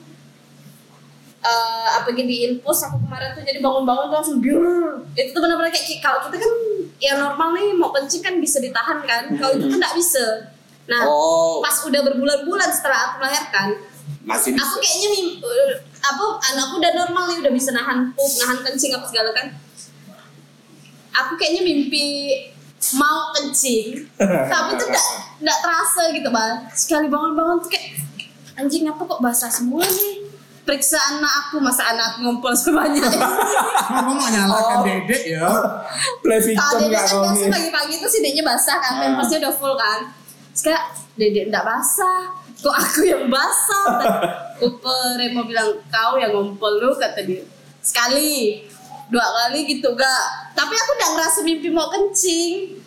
eh 1.39 1.89
apa 1.93 2.09
gitu 2.11 2.25
di 2.25 2.37
infus 2.49 2.83
aku 2.83 2.97
kemarin 2.99 3.31
tuh 3.31 3.45
jadi 3.45 3.61
bangun-bangun 3.61 4.09
tuh 4.09 4.17
langsung 4.17 4.39
biur 4.41 5.05
itu 5.15 5.31
tuh 5.31 5.39
benar-benar 5.39 5.71
kayak 5.71 6.01
kalau 6.01 6.19
kita 6.27 6.43
kan 6.43 6.53
yang 6.99 7.17
normal 7.21 7.55
nih 7.55 7.71
mau 7.71 7.93
kencing 7.93 8.19
kan 8.19 8.41
bisa 8.41 8.59
ditahan 8.59 8.99
kan 9.05 9.31
kalau 9.37 9.55
itu 9.55 9.69
tuh 9.69 9.79
nggak 9.79 9.95
bisa 9.95 10.25
nah 10.87 11.07
Oh. 11.07 11.63
pas 11.63 11.77
udah 11.83 12.01
berbulan-bulan 12.03 12.67
setelah 12.67 12.99
aku 13.05 13.15
melahirkan 13.21 13.69
Masih 14.27 14.53
aku 14.53 14.75
kayaknya 14.77 15.09
mim- 15.13 15.39
eh, 15.39 15.73
apa 15.97 16.25
anakku 16.45 16.75
udah 16.77 16.93
normal 16.97 17.25
nih 17.29 17.39
udah 17.41 17.53
bisa 17.53 17.71
nahan 17.71 18.11
pup 18.11 18.33
nahan 18.37 18.59
kencing 18.61 18.91
apa 18.91 19.07
segala 19.07 19.31
kan. 19.31 19.47
Aku 21.17 21.33
kayaknya 21.35 21.63
mimpi 21.63 22.35
mau 22.93 23.33
kencing 23.33 24.05
tapi 24.53 24.71
tuh 24.75 24.87
nggak 24.87 25.07
nggak 25.41 25.59
terasa 25.61 26.03
gitu 26.11 26.29
bang. 26.29 26.55
Sekali 26.71 27.07
bangun-bangun 27.07 27.57
tuh 27.59 27.71
kayak 27.71 28.03
anjing 28.57 28.85
apa 28.85 29.01
kok 29.01 29.21
basah 29.21 29.49
semua 29.49 29.81
nih? 29.83 30.27
Periksa 30.63 30.99
anak 30.99 31.31
aku 31.47 31.63
masa 31.63 31.87
anak 31.87 32.19
ngumpul 32.19 32.51
sebanyak 32.51 33.07
Kamu 33.87 34.13
mau 34.13 34.27
nyalakan 34.27 34.77
Oh. 34.77 34.83
dedek 34.83 35.23
ya. 35.25 35.47
play 36.19 36.43
victim 36.43 36.79
dedek 36.83 36.99
gak 36.99 37.07
kan 37.07 37.35
pagi-pagi 37.55 37.95
tuh 37.97 38.11
si 38.11 38.19
dedeknya 38.19 38.43
basah 38.45 38.75
kan 38.77 38.93
pampersnya 38.99 39.39
udah 39.41 39.55
full 39.55 39.73
kan. 39.73 40.11
Kayak 40.53 40.83
dedek 41.15 41.45
nggak 41.49 41.63
basah 41.63 42.35
kok 42.57 42.77
aku 42.77 43.01
yang 43.05 43.29
basah? 43.29 44.01
Uper 44.65 45.21
mau 45.37 45.45
bilang 45.45 45.77
kau 45.93 46.17
yang 46.17 46.33
ngumpul 46.33 46.73
lu 46.81 46.97
kata 46.97 47.23
dia. 47.23 47.45
Sekali 47.85 48.65
dua 49.07 49.23
kali 49.23 49.71
gitu 49.71 49.95
gak 49.95 50.51
tapi 50.57 50.75
aku 50.75 50.91
udah 50.99 51.09
ngerasa 51.15 51.39
mimpi 51.45 51.69
mau 51.71 51.87
kencing. 51.93 52.81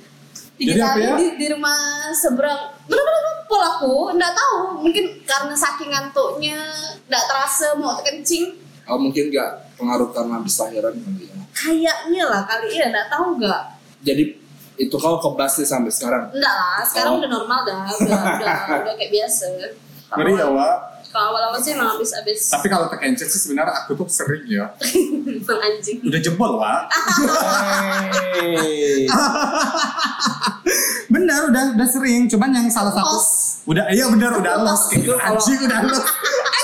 Tiga 0.59 0.75
Jadi 0.75 0.81
kali 0.83 1.03
ya? 1.07 1.15
di, 1.15 1.27
di 1.39 1.45
rumah 1.55 2.11
seberang. 2.11 2.75
Bener-bener 2.89 3.21
ngumpul 3.23 3.61
aku 3.63 3.93
nggak 4.17 4.33
tahu. 4.35 4.57
Mungkin 4.83 5.05
karena 5.23 5.55
saking 5.55 5.87
ngantuknya 5.93 6.59
nggak 7.07 7.23
terasa 7.29 7.79
mau 7.79 7.95
kencing. 8.03 8.59
Oh 8.89 8.97
mungkin 8.97 9.29
gak 9.29 9.69
pengaruh 9.77 10.09
karena 10.11 10.41
habis 10.41 10.57
lahiran 10.59 10.97
kali 10.97 11.29
ya. 11.29 11.37
kayaknya 11.53 12.23
lah 12.25 12.41
kali 12.43 12.67
ya 12.73 12.89
nggak 12.89 13.07
tahu 13.07 13.37
nggak 13.37 13.61
Jadi 14.01 14.23
itu 14.79 14.95
kau 14.95 15.19
kebas 15.19 15.55
nih 15.55 15.67
sampai 15.67 15.89
sekarang. 15.89 16.23
Enggak 16.31 16.49
lah, 16.49 16.79
sekarang 16.81 17.11
Oh. 17.11 17.19
udah 17.19 17.29
normal 17.29 17.59
dah, 17.61 17.85
udah, 17.93 18.19
udah, 18.33 18.57
udah 18.81 18.93
kayak 18.97 19.11
biasa. 19.11 19.45
Ngeri 20.09 20.33
ya 20.33 20.47
Wak. 20.47 20.75
Kalau 21.09 21.33
awal-awal 21.33 21.57
sih 21.57 21.73
emang 21.73 21.89
habis-habis 21.91 22.47
Tapi 22.47 22.65
kalau 22.65 22.85
terkencet 22.85 23.25
sih 23.25 23.39
sebenarnya 23.39 23.75
aku 23.75 23.95
tuh 23.95 24.05
sering 24.05 24.45
ya. 24.45 24.69
emang 25.41 25.59
anjing. 25.59 25.97
Udah 26.01 26.19
jebol. 26.19 26.51
Hey. 28.31 29.07
Bener 31.09 31.39
udah 31.49 31.63
udah 31.73 31.87
sering, 31.87 32.27
cuman 32.27 32.53
yang 32.53 32.67
salah 32.69 32.93
satu 32.93 33.07
Los. 33.09 33.29
udah 33.65 33.85
iya 33.89 34.05
bener 34.07 34.29
udah 34.35 34.53
los 34.61 34.87
kayak 34.87 35.03
gitu. 35.03 35.07
Itu 35.07 35.15
kalau- 35.15 35.35
Anjing 35.35 35.59
udah 35.63 35.79
los. 35.83 35.99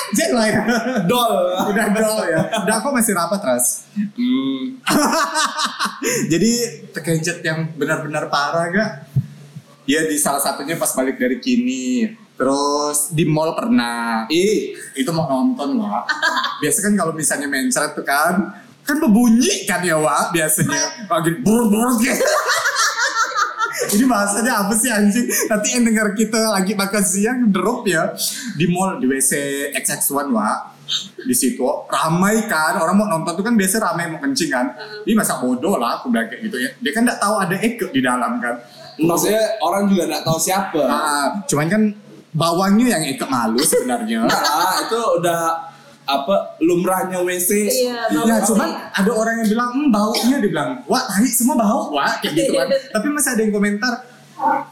Anjing 0.06 0.32
lah 0.34 0.48
ya. 0.48 0.62
Dol. 1.10 1.34
Udah 1.74 1.86
dol 1.90 2.20
ya. 2.30 2.42
Udah 2.62 2.76
aku 2.82 2.90
masih 2.94 3.14
rapat 3.18 3.42
ras. 3.42 3.90
Hmm. 3.96 4.78
Jadi 6.32 6.52
terkencet 6.94 7.42
yang 7.42 7.74
benar-benar 7.74 8.30
parah 8.30 8.70
gak? 8.70 8.92
Ya 9.86 10.06
di 10.06 10.18
salah 10.18 10.42
satunya 10.42 10.78
pas 10.78 10.94
balik 10.94 11.18
dari 11.18 11.42
kini. 11.42 12.14
Terus 12.36 13.16
di 13.16 13.24
mall 13.26 13.56
pernah. 13.56 14.30
Ih. 14.30 14.76
Itu 14.94 15.10
mau 15.16 15.26
nonton 15.26 15.80
Wak. 15.80 16.06
Biasa 16.62 16.78
kan 16.86 16.94
kalau 16.94 17.14
misalnya 17.16 17.48
mencret 17.50 17.96
tuh 17.96 18.06
kan 18.06 18.62
kan 18.86 19.02
berbunyi 19.02 19.66
kan 19.66 19.82
ya 19.82 19.98
Wak 19.98 20.36
biasanya. 20.36 21.10
Lagi 21.10 21.42
bur 21.42 21.72
bur 21.72 21.98
gitu. 21.98 22.22
Ini 23.94 24.06
bahasanya 24.10 24.66
apa 24.66 24.74
sih 24.74 24.90
anjing? 24.90 25.28
Nanti 25.30 25.68
yang 25.78 25.84
denger 25.86 26.08
kita 26.18 26.56
lagi 26.56 26.74
makan 26.74 27.04
siang 27.06 27.40
drop 27.54 27.86
ya 27.86 28.16
di 28.58 28.66
mall 28.72 28.98
di 28.98 29.06
WC 29.06 29.32
XX1 29.78 30.32
Wak. 30.34 30.60
Di 31.26 31.34
situ 31.34 31.66
ramai 31.90 32.46
kan 32.46 32.78
orang 32.78 32.96
mau 32.96 33.08
nonton 33.10 33.34
tuh 33.34 33.44
kan 33.46 33.58
biasa 33.58 33.82
ramai 33.82 34.10
mau 34.10 34.22
kencing 34.22 34.50
kan. 34.54 34.66
Ini 35.06 35.14
masa 35.18 35.42
bodoh 35.42 35.78
lah 35.78 36.02
aku 36.02 36.14
bilang 36.14 36.30
kayak 36.30 36.42
gitu 36.46 36.58
ya. 36.62 36.70
Dia 36.78 36.92
kan 36.94 37.02
nggak 37.06 37.20
tahu 37.22 37.36
ada 37.42 37.56
Eke 37.58 37.86
di 37.90 38.02
dalam 38.02 38.38
kan. 38.42 38.56
Maksudnya 38.96 39.60
orang 39.60 39.92
juga 39.92 40.08
gak 40.08 40.24
tahu 40.24 40.40
siapa. 40.40 40.82
Ah, 40.88 41.28
cuman 41.52 41.68
kan 41.68 41.84
bawangnya 42.32 42.96
yang 42.96 43.04
Eke 43.04 43.28
malu 43.28 43.60
sebenarnya. 43.60 44.24
Lah, 44.24 44.88
itu 44.88 45.00
udah 45.20 45.75
apa 46.06 46.58
lumrahnya 46.62 47.22
WC. 47.26 47.50
Iya, 47.66 48.10
Ya 48.14 48.22
bagus 48.24 48.54
cuman 48.54 48.70
ada 48.94 49.12
orang 49.12 49.42
yang 49.42 49.50
bilang, 49.50 49.70
hmm 49.74 49.90
baunya 49.90 50.38
dia 50.38 50.50
bilang, 50.50 50.70
wah 50.86 51.04
tai 51.10 51.28
semua 51.30 51.58
bau, 51.58 51.90
wah 51.92 52.22
kayak 52.22 52.34
gitu 52.38 52.52
kan. 52.54 52.70
Tapi 52.96 53.08
masih 53.10 53.30
ada 53.34 53.42
yang 53.42 53.54
komentar, 53.54 53.94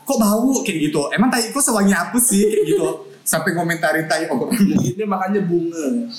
kok 0.06 0.18
bau 0.22 0.54
kayak 0.62 0.80
gitu. 0.90 1.10
Emang 1.12 1.34
tai 1.34 1.50
kok 1.50 1.64
sewangi 1.64 1.94
apa 1.94 2.18
sih 2.22 2.46
kayak 2.46 2.66
gitu. 2.70 2.90
Sampai 3.24 3.56
komentarin 3.56 4.06
tai 4.06 4.28
oh, 4.28 4.52
Ini 4.52 5.04
makanya 5.08 5.42
bunga. 5.48 6.12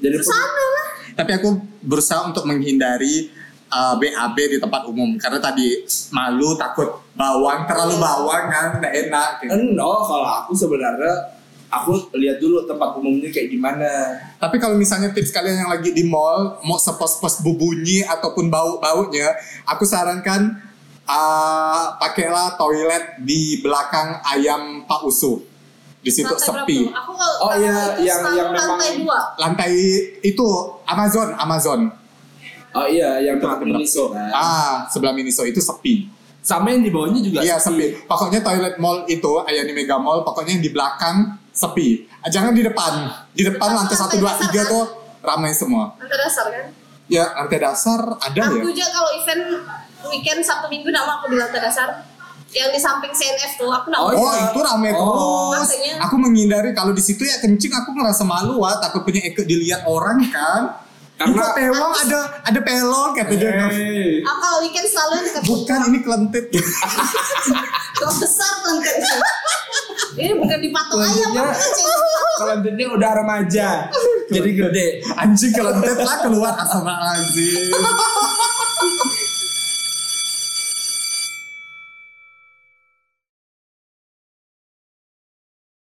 Jadi 0.00 0.16
pun- 0.16 0.26
sana 0.26 0.64
lah. 0.74 0.86
Tapi 1.12 1.30
aku 1.36 1.48
berusaha 1.84 2.24
untuk 2.24 2.48
menghindari 2.48 3.28
uh, 3.68 3.94
BAB 4.00 4.36
di 4.36 4.58
tempat 4.60 4.88
umum 4.88 5.16
karena 5.20 5.36
tadi 5.40 5.84
malu 6.12 6.56
takut 6.56 7.04
bawang 7.12 7.68
terlalu 7.68 8.00
bawang 8.00 8.44
kan 8.48 8.80
nggak 8.80 8.94
enak. 9.08 9.30
Gitu. 9.44 9.76
no, 9.76 9.92
kalau 10.08 10.28
aku 10.44 10.56
sebenarnya 10.56 11.41
aku 11.72 12.12
lihat 12.14 12.36
dulu 12.36 12.62
tempat 12.62 12.92
umumnya 12.94 13.32
kayak 13.32 13.48
gimana. 13.48 13.88
Tapi 14.36 14.60
kalau 14.60 14.76
misalnya 14.76 15.08
tips 15.08 15.32
kalian 15.32 15.64
yang 15.64 15.72
lagi 15.72 15.90
di 15.90 16.04
mall 16.04 16.60
mau 16.60 16.76
sepos-pos 16.76 17.40
bubunyi 17.40 18.04
ataupun 18.04 18.46
bau-baunya, 18.46 19.32
aku 19.64 19.82
sarankan 19.82 20.60
ah, 21.02 21.96
pakailah 21.96 22.54
toilet 22.54 23.18
di 23.18 23.58
belakang 23.58 24.20
ayam 24.22 24.84
Pak 24.84 25.00
Usu. 25.02 25.40
Di 25.98 26.10
situ 26.10 26.28
Lantai 26.28 26.66
sepi. 26.66 26.78
Aku 26.90 27.12
kalau 27.14 27.36
Oh, 27.40 27.52
iya, 27.54 27.94
yang- 27.96 28.26
yang 28.36 28.50
memang- 28.50 28.74
lantai 28.74 28.90
dua. 28.98 29.18
Lantai 29.38 29.72
itu 30.20 30.46
Amazon, 30.84 31.28
Amazon. 31.32 31.80
Oh 32.72 32.86
iya, 32.88 33.22
yang 33.22 33.38
tempat 33.38 33.62
Miniso 33.62 34.10
kan. 34.10 34.28
Ah, 34.28 34.84
sebelah 34.88 35.14
Miniso 35.14 35.46
itu 35.46 35.62
sepi. 35.62 36.10
Sama 36.42 36.74
yang 36.74 36.82
di 36.82 36.90
bawahnya 36.90 37.22
juga 37.22 37.38
Iya 37.38 37.54
sepi. 37.54 38.02
Pokoknya 38.02 38.42
toilet 38.42 38.74
mall 38.76 39.06
itu, 39.06 39.30
Ayani 39.40 39.70
Mega 39.70 39.94
Mall, 39.94 40.26
pokoknya 40.26 40.58
yang 40.58 40.64
di 40.64 40.74
belakang 40.74 41.38
sepi. 41.52 42.08
Ah, 42.18 42.28
Jangan 42.28 42.52
di 42.52 42.64
depan. 42.64 42.92
Di 43.30 43.42
depan 43.44 43.68
lantai 43.70 43.96
satu 43.96 44.16
dua 44.16 44.34
tiga 44.40 44.64
kan? 44.64 44.72
tuh 44.72 44.84
ramai 45.20 45.52
semua. 45.52 45.94
Lantai 45.96 46.18
dasar 46.18 46.46
kan? 46.48 46.66
Ya 47.06 47.24
lantai 47.30 47.58
dasar 47.60 48.00
ada 48.18 48.40
ya. 48.40 48.48
Aku 48.48 48.66
juga 48.66 48.88
kalau 48.88 49.10
event 49.14 49.42
weekend 50.08 50.40
Sabtu 50.42 50.66
Minggu 50.66 50.88
nak 50.90 51.04
mau 51.04 51.14
aku 51.20 51.30
di 51.30 51.38
lantai 51.38 51.60
dasar. 51.60 52.08
Yang 52.52 52.68
di 52.76 52.80
samping 52.84 53.12
CNF 53.16 53.56
tuh 53.56 53.72
aku 53.72 53.88
nak 53.88 54.00
Oh, 54.02 54.12
Oh, 54.12 54.32
itu 54.36 54.60
rame 54.60 54.92
Oh, 54.92 55.56
terus. 55.56 55.72
Aku 56.04 56.20
menghindari 56.20 56.76
kalau 56.76 56.92
di 56.92 57.00
situ 57.00 57.24
ya 57.24 57.40
kencing 57.40 57.72
aku 57.72 57.96
ngerasa 57.96 58.28
malu 58.28 58.60
wah 58.60 58.76
takut 58.76 59.04
punya 59.04 59.24
ikut 59.24 59.44
dilihat 59.44 59.88
orang 59.88 60.20
kan. 60.28 60.81
Karena- 61.24 61.54
pelong 61.54 61.94
ada 61.96 62.18
ada 62.42 62.60
pelong 62.60 63.10
kata 63.14 63.32
dia. 63.32 63.50
Hey. 63.68 64.22
Aku 64.22 64.38
kalau 64.38 64.58
weekend 64.60 64.86
selalu 64.86 65.12
yang 65.14 65.26
dekat 65.26 65.42
Bukan 65.44 65.78
ini 65.86 65.98
kelentit. 66.00 66.44
Kok 67.98 68.12
besar 68.18 68.52
lengket 68.64 68.96
Ini 70.12 70.34
bukan 70.34 70.58
dipatok 70.58 70.98
ayam 70.98 71.30
Kelentiknya- 71.32 71.54
Kelentiknya 72.34 72.86
udah 72.90 73.10
remaja. 73.14 73.68
Jadi 74.28 74.50
gede. 74.52 74.86
Anjing 75.14 75.52
kelentit 75.52 75.96
lah 75.96 76.16
keluar 76.20 76.52
astagfirullahaladzim. 76.56 77.70